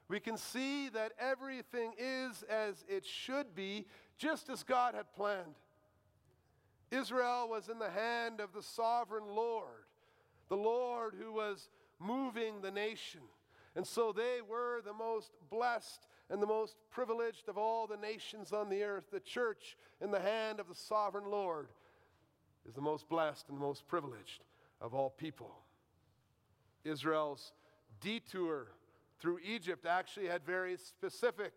we 0.06 0.20
can 0.20 0.36
see 0.36 0.88
that 0.90 1.14
everything 1.18 1.94
is 1.98 2.44
as 2.48 2.84
it 2.88 3.04
should 3.04 3.56
be, 3.56 3.86
just 4.18 4.48
as 4.50 4.62
God 4.62 4.94
had 4.94 5.12
planned. 5.14 5.56
Israel 6.92 7.48
was 7.50 7.68
in 7.68 7.80
the 7.80 7.90
hand 7.90 8.40
of 8.40 8.52
the 8.52 8.62
sovereign 8.62 9.26
Lord, 9.34 9.84
the 10.48 10.56
Lord 10.56 11.16
who 11.20 11.32
was 11.32 11.68
moving 11.98 12.60
the 12.60 12.70
nation. 12.70 13.20
And 13.74 13.86
so 13.86 14.12
they 14.12 14.38
were 14.46 14.80
the 14.84 14.92
most 14.92 15.32
blessed 15.50 16.06
and 16.30 16.42
the 16.42 16.46
most 16.46 16.76
privileged 16.90 17.48
of 17.48 17.56
all 17.58 17.86
the 17.86 17.96
nations 17.96 18.52
on 18.52 18.68
the 18.68 18.82
earth. 18.82 19.04
The 19.10 19.20
church 19.20 19.76
in 20.00 20.10
the 20.10 20.20
hand 20.20 20.60
of 20.60 20.68
the 20.68 20.74
sovereign 20.74 21.30
Lord 21.30 21.68
is 22.66 22.74
the 22.74 22.80
most 22.80 23.08
blessed 23.08 23.48
and 23.48 23.56
the 23.56 23.62
most 23.62 23.86
privileged 23.86 24.44
of 24.80 24.94
all 24.94 25.10
people. 25.10 25.54
Israel's 26.84 27.52
detour 28.00 28.68
through 29.20 29.40
Egypt 29.44 29.86
actually 29.86 30.26
had 30.26 30.44
very 30.44 30.76
specific 30.76 31.52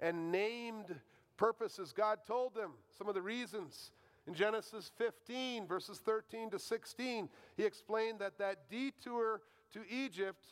and 0.00 0.32
named 0.32 0.94
purposes. 1.36 1.92
God 1.92 2.20
told 2.26 2.54
them 2.54 2.72
some 2.96 3.08
of 3.08 3.14
the 3.14 3.22
reasons. 3.22 3.90
In 4.26 4.34
Genesis 4.34 4.90
15, 4.96 5.66
verses 5.66 5.98
13 5.98 6.50
to 6.50 6.58
16, 6.58 7.28
he 7.56 7.64
explained 7.64 8.20
that 8.20 8.38
that 8.38 8.70
detour 8.70 9.42
to 9.74 9.80
Egypt 9.90 10.44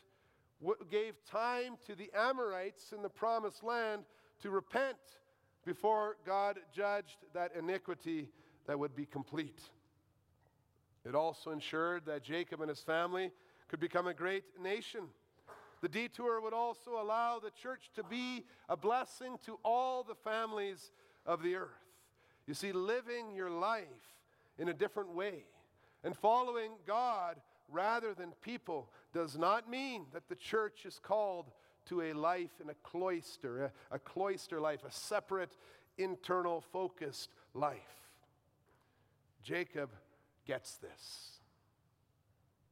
gave 0.91 1.15
time 1.25 1.77
to 1.87 1.95
the 1.95 2.11
Amorites 2.15 2.93
in 2.93 3.03
the 3.03 3.09
promised 3.09 3.65
land 3.65 4.03
to 4.41 4.51
repent 4.51 4.97
before 5.65 6.17
God 6.27 6.59
judged 6.75 7.19
that 7.33 7.53
iniquity 7.57 8.29
that 8.67 8.79
would 8.79 8.95
be 8.95 9.07
complete. 9.07 9.61
It 11.05 11.15
also 11.15 11.51
ensured 11.51 12.05
that 12.07 12.23
Jacob 12.23 12.61
and 12.61 12.69
his 12.69 12.81
family 12.81 13.31
could 13.69 13.81
become 13.81 14.07
a 14.07 14.15
great 14.15 14.45
nation. 14.61 15.03
The 15.81 15.89
detour 15.89 16.41
would 16.41 16.53
also 16.53 17.01
allow 17.01 17.39
the 17.39 17.51
church 17.51 17.91
to 17.95 18.05
be 18.05 18.45
a 18.69 18.77
blessing 18.77 19.39
to 19.47 19.59
all 19.65 20.03
the 20.05 20.15
families 20.15 20.93
of 21.27 21.43
the 21.43 21.57
earth. 21.57 21.71
You 22.47 22.55
see, 22.55 22.73
living 22.73 23.35
your 23.35 23.51
life 23.51 23.87
in 24.59 24.69
a 24.69 24.75
different 24.75 25.11
way 25.11 25.45
and 26.05 26.17
following 26.17 26.73
God 26.87 27.37
rather 27.69 28.15
than 28.15 28.33
people 28.43 28.91
does 29.13 29.37
not 29.37 29.69
mean 29.69 30.07
that 30.13 30.29
the 30.29 30.35
church 30.35 30.85
is 30.87 30.99
called 31.03 31.51
to 31.87 32.03
a 32.03 32.13
life 32.13 32.61
in 32.63 32.71
a 32.71 32.75
cloister, 32.83 33.65
a, 33.65 33.97
a 33.97 33.99
cloister 33.99 34.61
life, 34.61 34.81
a 34.87 34.93
separate, 34.93 35.57
internal, 35.99 36.61
focused 36.61 37.31
life. 37.55 37.79
Jacob 39.43 39.91
gets 40.47 40.77
this. 40.77 41.41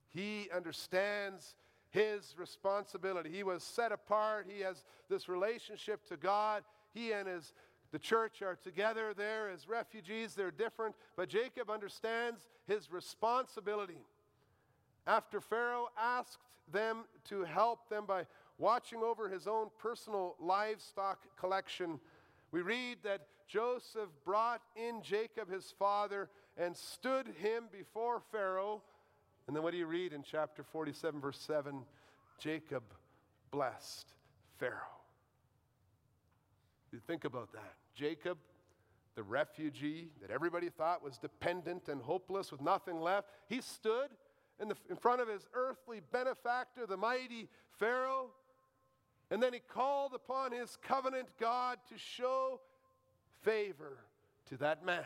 He 0.09 0.49
understands 0.55 1.55
his 1.91 2.35
responsibility. 2.39 3.31
He 3.31 3.43
was 3.43 3.63
set 3.63 3.93
apart. 3.93 4.47
He 4.49 4.63
has 4.63 4.85
this 5.09 5.29
relationship 5.29 6.07
to 6.09 6.17
God. 6.17 6.63
He 6.95 7.13
and 7.13 7.29
his 7.29 7.53
the 7.93 7.99
church 7.99 8.41
are 8.41 8.55
together 8.55 9.13
there 9.15 9.49
as 9.49 9.69
refugees. 9.69 10.35
They're 10.35 10.53
different, 10.53 10.95
but 11.17 11.29
Jacob 11.29 11.71
understands 11.71 12.47
his 12.67 12.91
responsibility. 12.93 14.07
After 15.07 15.41
Pharaoh 15.41 15.89
asked 15.99 16.39
them 16.73 17.05
to 17.29 17.45
help 17.45 17.89
them 17.89 18.05
by 18.07 18.27
watching 18.59 19.03
over 19.03 19.29
his 19.29 19.47
own 19.47 19.69
personal 19.79 20.37
livestock 20.39 21.19
collection, 21.39 21.99
we 22.53 22.63
read 22.63 22.99
that 23.03 23.27
Joseph 23.49 24.11
brought 24.25 24.61
in 24.77 25.03
Jacob 25.03 25.51
his 25.51 25.75
father 25.79 26.29
and 26.57 26.77
stood 26.77 27.27
him 27.27 27.65
before 27.73 28.23
Pharaoh. 28.31 28.83
And 29.47 29.57
then 29.57 29.63
what 29.63 29.73
do 29.73 29.79
you 29.79 29.87
read 29.87 30.13
in 30.13 30.23
chapter 30.23 30.63
47, 30.63 31.21
verse 31.21 31.39
7? 31.39 31.83
Jacob 32.39 32.85
blessed 33.51 34.07
Pharaoh. 34.59 35.01
You 36.93 37.01
think 37.07 37.25
about 37.25 37.53
that. 37.53 37.75
Jacob, 37.95 38.39
the 39.17 39.23
refugee 39.23 40.11
that 40.21 40.31
everybody 40.31 40.69
thought 40.69 41.03
was 41.03 41.19
dependent 41.19 41.89
and 41.89 42.01
hopeless 42.01 42.53
with 42.53 42.61
nothing 42.61 43.01
left, 43.01 43.29
he 43.49 43.61
stood 43.61 44.11
in, 44.61 44.69
the, 44.69 44.77
in 44.89 44.97
front 44.97 45.21
of 45.21 45.29
his 45.29 45.47
earthly 45.55 46.01
benefactor, 46.13 46.87
the 46.87 46.97
mighty 46.97 47.49
Pharaoh. 47.79 48.31
And 49.31 49.43
then 49.43 49.53
he 49.53 49.61
called 49.61 50.13
upon 50.15 50.53
his 50.53 50.77
covenant 50.83 51.29
God 51.39 51.79
to 51.89 51.99
show 51.99 52.61
favor 53.43 53.99
to 54.49 54.57
that 54.59 54.85
man. 54.85 55.05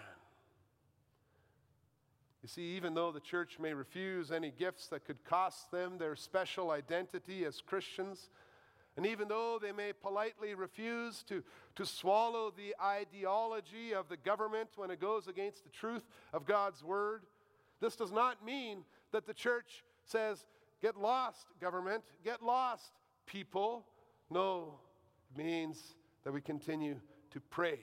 You 2.43 2.49
see, 2.49 2.77
even 2.77 2.95
though 2.95 3.11
the 3.11 3.21
church 3.21 3.59
may 3.59 3.73
refuse 3.73 4.31
any 4.31 4.51
gifts 4.51 4.88
that 4.88 5.07
could 5.07 5.25
cost 5.25 5.71
them 5.71 5.97
their 5.99 6.14
special 6.14 6.71
identity 6.71 7.45
as 7.45 7.62
Christians, 7.62 8.29
and 8.97 9.07
even 9.07 9.29
though 9.29 9.59
they 9.61 9.73
may 9.73 9.93
politely 9.93 10.55
refuse 10.55 11.23
to, 11.25 11.43
to 11.77 11.87
swallow 11.87 12.53
the 12.55 12.75
ideology 12.83 13.95
of 13.95 14.09
the 14.09 14.17
government 14.17 14.69
when 14.77 14.90
it 14.90 15.01
goes 15.01 15.27
against 15.27 15.64
the 15.64 15.71
truth 15.71 16.05
of 16.33 16.45
God's 16.45 16.85
word, 16.85 17.23
this 17.81 17.97
does 17.97 18.12
not 18.12 18.45
mean 18.45 18.85
that 19.14 19.27
the 19.27 19.35
church 19.35 19.85
says, 20.05 20.44
get 20.83 20.96
lost, 20.96 21.46
government, 21.61 22.03
get 22.24 22.42
lost, 22.42 22.90
people. 23.27 23.87
No, 24.29 24.74
it 25.31 25.38
means 25.38 25.94
that 26.24 26.33
we 26.33 26.40
continue 26.40 26.96
to 27.31 27.40
pray. 27.40 27.79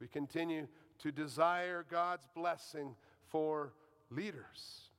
We 0.00 0.06
continue 0.06 0.68
to 1.00 1.10
desire 1.10 1.84
God's 1.90 2.28
blessing 2.36 2.94
for 3.26 3.72
leaders. 4.10 4.90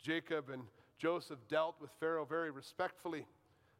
Jacob 0.00 0.48
and 0.48 0.62
Joseph 0.96 1.40
dealt 1.48 1.74
with 1.80 1.90
Pharaoh 1.98 2.24
very 2.24 2.52
respectfully. 2.52 3.26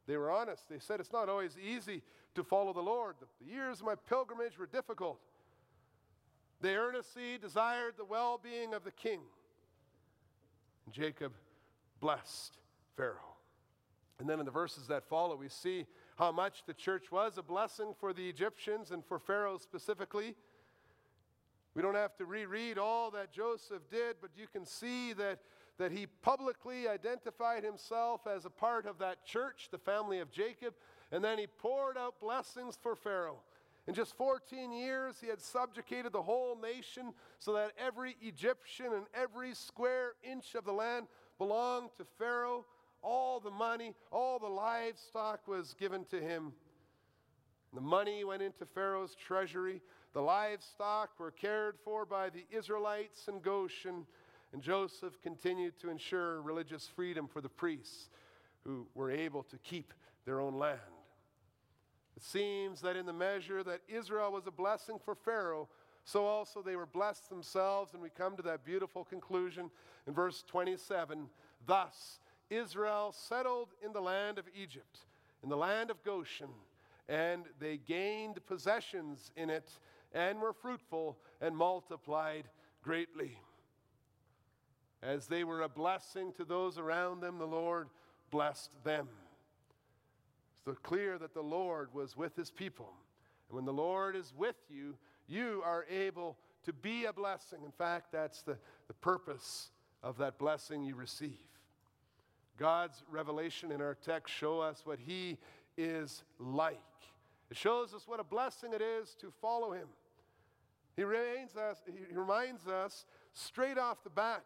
They 0.05 0.17
were 0.17 0.31
honest. 0.31 0.67
They 0.69 0.79
said, 0.79 0.99
It's 0.99 1.13
not 1.13 1.29
always 1.29 1.57
easy 1.57 2.03
to 2.35 2.43
follow 2.43 2.73
the 2.73 2.81
Lord. 2.81 3.15
The 3.39 3.49
years 3.49 3.79
of 3.79 3.85
my 3.85 3.95
pilgrimage 3.95 4.59
were 4.59 4.67
difficult. 4.67 5.19
They 6.59 6.75
earnestly 6.75 7.37
desired 7.37 7.93
the 7.97 8.05
well 8.05 8.37
being 8.41 8.73
of 8.73 8.83
the 8.83 8.91
king. 8.91 9.21
And 10.87 10.93
Jacob 10.93 11.33
blessed 11.99 12.57
Pharaoh. 12.95 13.35
And 14.19 14.29
then 14.29 14.39
in 14.39 14.45
the 14.45 14.51
verses 14.51 14.87
that 14.87 15.03
follow, 15.03 15.35
we 15.35 15.49
see 15.49 15.85
how 16.17 16.31
much 16.31 16.63
the 16.65 16.73
church 16.73 17.11
was 17.11 17.37
a 17.37 17.43
blessing 17.43 17.93
for 17.99 18.13
the 18.13 18.27
Egyptians 18.27 18.91
and 18.91 19.03
for 19.05 19.19
Pharaoh 19.19 19.57
specifically. 19.57 20.33
We 21.75 21.81
don't 21.81 21.95
have 21.95 22.15
to 22.15 22.25
reread 22.25 22.77
all 22.77 23.11
that 23.11 23.33
Joseph 23.33 23.81
did, 23.91 24.15
but 24.21 24.31
you 24.37 24.47
can 24.47 24.65
see 24.65 25.11
that, 25.13 25.39
that 25.77 25.91
he 25.91 26.07
publicly 26.07 26.87
identified 26.87 27.65
himself 27.65 28.21
as 28.25 28.45
a 28.45 28.49
part 28.49 28.85
of 28.85 28.97
that 28.99 29.25
church, 29.25 29.67
the 29.69 29.77
family 29.77 30.19
of 30.19 30.31
Jacob, 30.31 30.73
and 31.11 31.21
then 31.21 31.37
he 31.37 31.47
poured 31.47 31.97
out 31.97 32.19
blessings 32.21 32.79
for 32.81 32.95
Pharaoh. 32.95 33.41
In 33.87 33.93
just 33.93 34.17
14 34.17 34.73
years, 34.73 35.15
he 35.21 35.27
had 35.27 35.39
subjugated 35.39 36.11
the 36.11 36.21
whole 36.21 36.57
nation 36.57 37.13
so 37.39 37.53
that 37.53 37.71
every 37.79 38.17
Egyptian 38.21 38.87
and 38.87 39.05
every 39.13 39.53
square 39.53 40.13
inch 40.23 40.55
of 40.55 40.65
the 40.65 40.73
land 40.73 41.07
belonged 41.37 41.91
to 41.97 42.05
Pharaoh. 42.17 42.65
All 43.01 43.39
the 43.39 43.51
money, 43.51 43.95
all 44.11 44.39
the 44.39 44.47
livestock 44.47 45.47
was 45.47 45.73
given 45.79 46.03
to 46.05 46.19
him. 46.19 46.51
The 47.73 47.79
money 47.81 48.25
went 48.25 48.41
into 48.41 48.65
Pharaoh's 48.65 49.15
treasury. 49.15 49.81
The 50.13 50.21
livestock 50.21 51.11
were 51.17 51.31
cared 51.31 51.75
for 51.85 52.05
by 52.05 52.29
the 52.29 52.45
Israelites 52.51 53.27
in 53.29 53.39
Goshen, 53.39 54.05
and 54.51 54.61
Joseph 54.61 55.21
continued 55.21 55.79
to 55.79 55.89
ensure 55.89 56.41
religious 56.41 56.89
freedom 56.93 57.27
for 57.27 57.39
the 57.39 57.49
priests 57.49 58.09
who 58.65 58.87
were 58.95 59.11
able 59.11 59.43
to 59.43 59.57
keep 59.59 59.93
their 60.25 60.41
own 60.41 60.55
land. 60.55 60.96
It 62.17 62.23
seems 62.23 62.81
that 62.81 62.95
in 62.95 63.05
the 63.05 63.13
measure 63.13 63.63
that 63.63 63.81
Israel 63.87 64.31
was 64.31 64.47
a 64.47 64.51
blessing 64.51 64.97
for 65.05 65.13
Pharaoh, 65.13 65.69
so 66.03 66.25
also 66.25 66.63
they 66.63 66.75
were 66.75 66.87
blessed 66.87 67.29
themselves, 67.29 67.93
and 67.93 68.01
we 68.01 68.09
come 68.09 68.35
to 68.37 68.41
that 68.41 68.65
beautiful 68.65 69.05
conclusion 69.05 69.69
in 70.07 70.15
verse 70.15 70.43
27. 70.47 71.29
Thus, 71.67 72.19
Israel 72.49 73.11
settled 73.15 73.69
in 73.85 73.93
the 73.93 74.01
land 74.01 74.39
of 74.39 74.45
Egypt, 74.59 75.01
in 75.43 75.49
the 75.49 75.57
land 75.57 75.91
of 75.91 76.03
Goshen, 76.03 76.49
and 77.07 77.45
they 77.59 77.77
gained 77.77 78.43
possessions 78.47 79.31
in 79.35 79.51
it 79.51 79.69
and 80.11 80.41
were 80.41 80.53
fruitful 80.53 81.19
and 81.39 81.55
multiplied 81.55 82.49
greatly. 82.81 83.37
As 85.03 85.27
they 85.27 85.43
were 85.43 85.61
a 85.61 85.69
blessing 85.69 86.33
to 86.37 86.45
those 86.45 86.79
around 86.79 87.21
them, 87.21 87.37
the 87.37 87.45
Lord 87.45 87.89
blessed 88.31 88.71
them. 88.83 89.07
It's 90.67 90.79
clear 90.79 91.17
that 91.17 91.33
the 91.33 91.41
Lord 91.41 91.93
was 91.93 92.17
with 92.17 92.35
his 92.35 92.51
people. 92.51 92.93
And 93.49 93.55
when 93.55 93.65
the 93.65 93.73
Lord 93.73 94.15
is 94.15 94.33
with 94.35 94.57
you, 94.69 94.95
you 95.27 95.61
are 95.65 95.85
able 95.89 96.37
to 96.63 96.73
be 96.73 97.05
a 97.05 97.13
blessing. 97.13 97.59
In 97.63 97.71
fact, 97.71 98.11
that's 98.11 98.41
the, 98.41 98.57
the 98.87 98.93
purpose 98.93 99.69
of 100.03 100.17
that 100.17 100.37
blessing 100.37 100.83
you 100.83 100.95
receive. 100.95 101.37
God's 102.57 103.03
revelation 103.09 103.71
in 103.71 103.81
our 103.81 103.95
text 103.95 104.33
show 104.33 104.59
us 104.59 104.81
what 104.83 104.99
he 104.99 105.37
is 105.77 106.23
like. 106.39 106.79
It 107.49 107.57
shows 107.57 107.93
us 107.93 108.07
what 108.07 108.19
a 108.19 108.23
blessing 108.23 108.73
it 108.73 108.81
is 108.81 109.15
to 109.21 109.31
follow 109.41 109.71
him. 109.71 109.87
He 110.95 111.03
us, 111.03 111.83
he 111.85 112.15
reminds 112.15 112.67
us 112.67 113.05
straight 113.33 113.77
off 113.77 114.03
the 114.03 114.09
bat 114.09 114.43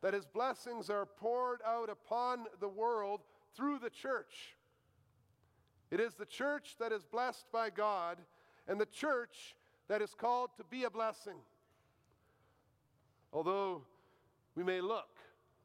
that 0.00 0.14
his 0.14 0.24
blessings 0.24 0.88
are 0.88 1.04
poured 1.04 1.60
out 1.66 1.90
upon 1.90 2.46
the 2.58 2.68
world 2.68 3.20
through 3.54 3.78
the 3.78 3.90
church. 3.90 4.56
It 5.90 6.00
is 6.00 6.14
the 6.14 6.26
church 6.26 6.76
that 6.78 6.92
is 6.92 7.04
blessed 7.04 7.50
by 7.52 7.70
God 7.70 8.18
and 8.68 8.80
the 8.80 8.86
church 8.86 9.56
that 9.88 10.00
is 10.00 10.14
called 10.14 10.50
to 10.56 10.64
be 10.64 10.84
a 10.84 10.90
blessing. 10.90 11.36
Although 13.32 13.82
we 14.54 14.62
may 14.62 14.80
look 14.80 15.18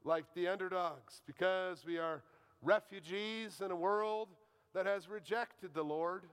like 0.03 0.25
the 0.33 0.47
underdogs 0.47 1.21
because 1.25 1.85
we 1.85 1.97
are 1.97 2.23
refugees 2.61 3.61
in 3.63 3.71
a 3.71 3.75
world 3.75 4.29
that 4.73 4.85
has 4.85 5.07
rejected 5.07 5.73
the 5.73 5.83
Lord, 5.83 6.23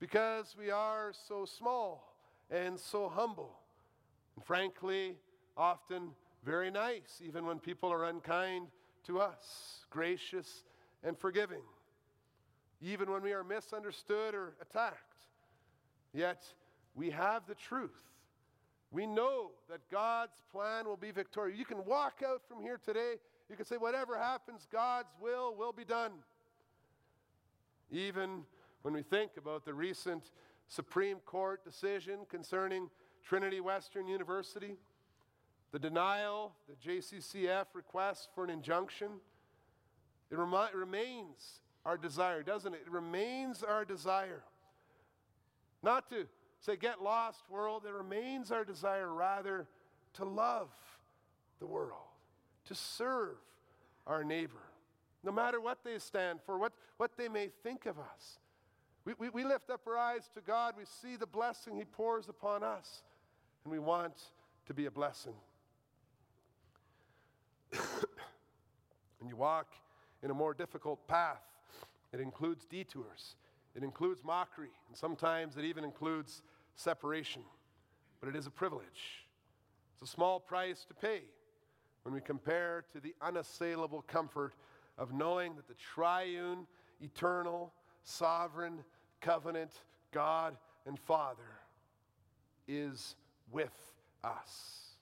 because 0.00 0.54
we 0.58 0.70
are 0.70 1.12
so 1.28 1.44
small 1.44 2.14
and 2.50 2.78
so 2.78 3.08
humble, 3.08 3.58
and 4.36 4.44
frankly, 4.44 5.16
often 5.56 6.10
very 6.44 6.70
nice, 6.70 7.22
even 7.24 7.46
when 7.46 7.58
people 7.58 7.90
are 7.90 8.04
unkind 8.04 8.66
to 9.04 9.20
us, 9.20 9.86
gracious 9.90 10.64
and 11.02 11.16
forgiving, 11.16 11.62
even 12.82 13.10
when 13.10 13.22
we 13.22 13.32
are 13.32 13.44
misunderstood 13.44 14.34
or 14.34 14.54
attacked. 14.60 15.26
Yet 16.12 16.42
we 16.94 17.10
have 17.10 17.46
the 17.46 17.54
truth. 17.54 18.02
We 18.90 19.06
know 19.06 19.52
that 19.70 19.80
God's 19.90 20.42
plan 20.50 20.84
will 20.84 20.96
be 20.96 21.12
victorious. 21.12 21.58
You 21.58 21.64
can 21.64 21.84
walk 21.86 22.22
out 22.26 22.42
from 22.46 22.60
here 22.60 22.78
today, 22.84 23.14
you 23.48 23.56
can 23.56 23.64
say, 23.64 23.76
whatever 23.76 24.18
happens, 24.18 24.66
God's 24.70 25.08
will 25.20 25.54
will 25.54 25.72
be 25.72 25.84
done. 25.84 26.12
Even 27.90 28.42
when 28.82 28.94
we 28.94 29.02
think 29.02 29.32
about 29.38 29.64
the 29.64 29.72
recent 29.72 30.30
Supreme 30.68 31.18
Court 31.24 31.64
decision 31.64 32.20
concerning 32.28 32.90
Trinity 33.22 33.60
Western 33.60 34.06
University, 34.06 34.76
the 35.70 35.78
denial, 35.78 36.52
the 36.68 36.90
JCCF 36.90 37.66
request 37.74 38.28
for 38.34 38.44
an 38.44 38.50
injunction, 38.50 39.08
it 40.30 40.36
remi- 40.36 40.74
remains 40.74 41.61
our 41.84 41.96
desire, 41.96 42.42
doesn't 42.42 42.74
it? 42.74 42.82
It 42.86 42.92
remains 42.92 43.62
our 43.62 43.84
desire 43.84 44.42
not 45.82 46.08
to 46.10 46.26
say, 46.60 46.76
get 46.76 47.02
lost, 47.02 47.42
world. 47.50 47.82
It 47.86 47.92
remains 47.92 48.52
our 48.52 48.64
desire, 48.64 49.12
rather, 49.12 49.66
to 50.14 50.24
love 50.24 50.68
the 51.58 51.66
world, 51.66 51.98
to 52.66 52.74
serve 52.74 53.36
our 54.06 54.22
neighbor, 54.24 54.62
no 55.24 55.32
matter 55.32 55.60
what 55.60 55.78
they 55.84 55.98
stand 55.98 56.40
for, 56.44 56.58
what, 56.58 56.72
what 56.96 57.16
they 57.16 57.28
may 57.28 57.48
think 57.62 57.86
of 57.86 57.98
us. 57.98 58.38
We, 59.04 59.14
we, 59.18 59.28
we 59.30 59.44
lift 59.44 59.70
up 59.70 59.80
our 59.86 59.96
eyes 59.96 60.30
to 60.34 60.40
God, 60.40 60.74
we 60.78 60.84
see 60.84 61.16
the 61.16 61.26
blessing 61.26 61.76
He 61.76 61.84
pours 61.84 62.28
upon 62.28 62.62
us, 62.62 63.02
and 63.64 63.72
we 63.72 63.80
want 63.80 64.14
to 64.66 64.74
be 64.74 64.86
a 64.86 64.90
blessing. 64.90 65.34
and 67.72 69.28
you 69.28 69.34
walk 69.34 69.72
in 70.22 70.30
a 70.30 70.34
more 70.34 70.54
difficult 70.54 71.08
path, 71.08 71.42
it 72.12 72.20
includes 72.20 72.64
detours, 72.66 73.36
it 73.74 73.82
includes 73.82 74.22
mockery, 74.24 74.70
and 74.88 74.96
sometimes 74.96 75.56
it 75.56 75.64
even 75.64 75.84
includes 75.84 76.42
separation. 76.74 77.42
But 78.20 78.28
it 78.28 78.36
is 78.36 78.46
a 78.46 78.50
privilege. 78.50 79.26
It's 80.00 80.10
a 80.10 80.14
small 80.14 80.38
price 80.38 80.84
to 80.86 80.94
pay 80.94 81.22
when 82.02 82.14
we 82.14 82.20
compare 82.20 82.84
to 82.92 83.00
the 83.00 83.14
unassailable 83.20 84.02
comfort 84.02 84.54
of 84.98 85.12
knowing 85.12 85.56
that 85.56 85.68
the 85.68 85.74
triune, 85.74 86.66
eternal, 87.00 87.72
sovereign, 88.04 88.84
covenant 89.20 89.70
God 90.12 90.56
and 90.86 90.98
Father 90.98 91.60
is 92.68 93.16
with 93.50 93.72
us. 94.22 94.96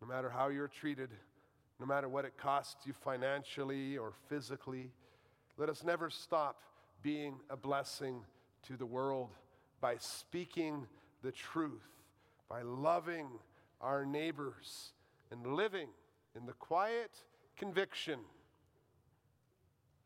No 0.00 0.08
matter 0.08 0.28
how 0.28 0.48
you're 0.48 0.68
treated, 0.68 1.10
no 1.78 1.86
matter 1.86 2.08
what 2.08 2.24
it 2.24 2.36
costs 2.36 2.86
you 2.86 2.92
financially 2.92 3.96
or 3.96 4.12
physically, 4.28 4.90
let 5.58 5.68
us 5.68 5.84
never 5.84 6.10
stop 6.10 6.62
being 7.02 7.34
a 7.50 7.56
blessing 7.56 8.20
to 8.66 8.76
the 8.76 8.86
world 8.86 9.30
by 9.80 9.96
speaking 9.98 10.86
the 11.22 11.32
truth, 11.32 11.82
by 12.48 12.62
loving 12.62 13.26
our 13.80 14.06
neighbors, 14.06 14.92
and 15.30 15.46
living 15.46 15.88
in 16.36 16.46
the 16.46 16.52
quiet 16.52 17.10
conviction 17.56 18.20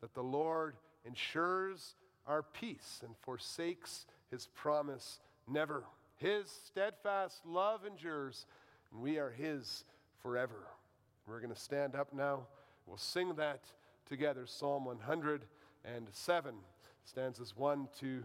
that 0.01 0.13
the 0.13 0.23
Lord 0.23 0.75
ensures 1.05 1.95
our 2.25 2.43
peace 2.43 3.01
and 3.03 3.15
forsakes 3.21 4.05
his 4.31 4.47
promise 4.47 5.19
never. 5.47 5.83
His 6.17 6.49
steadfast 6.67 7.45
love 7.45 7.85
endures, 7.85 8.45
and 8.91 9.01
we 9.01 9.17
are 9.17 9.29
his 9.29 9.85
forever. 10.21 10.67
We're 11.27 11.39
going 11.39 11.53
to 11.53 11.59
stand 11.59 11.95
up 11.95 12.13
now. 12.13 12.47
We'll 12.85 12.97
sing 12.97 13.35
that 13.35 13.61
together 14.07 14.45
Psalm 14.45 14.85
107, 14.85 16.55
stanzas 17.03 17.55
1, 17.55 17.87
2, 17.99 18.23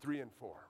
3, 0.00 0.20
and 0.20 0.30
4. 0.38 0.69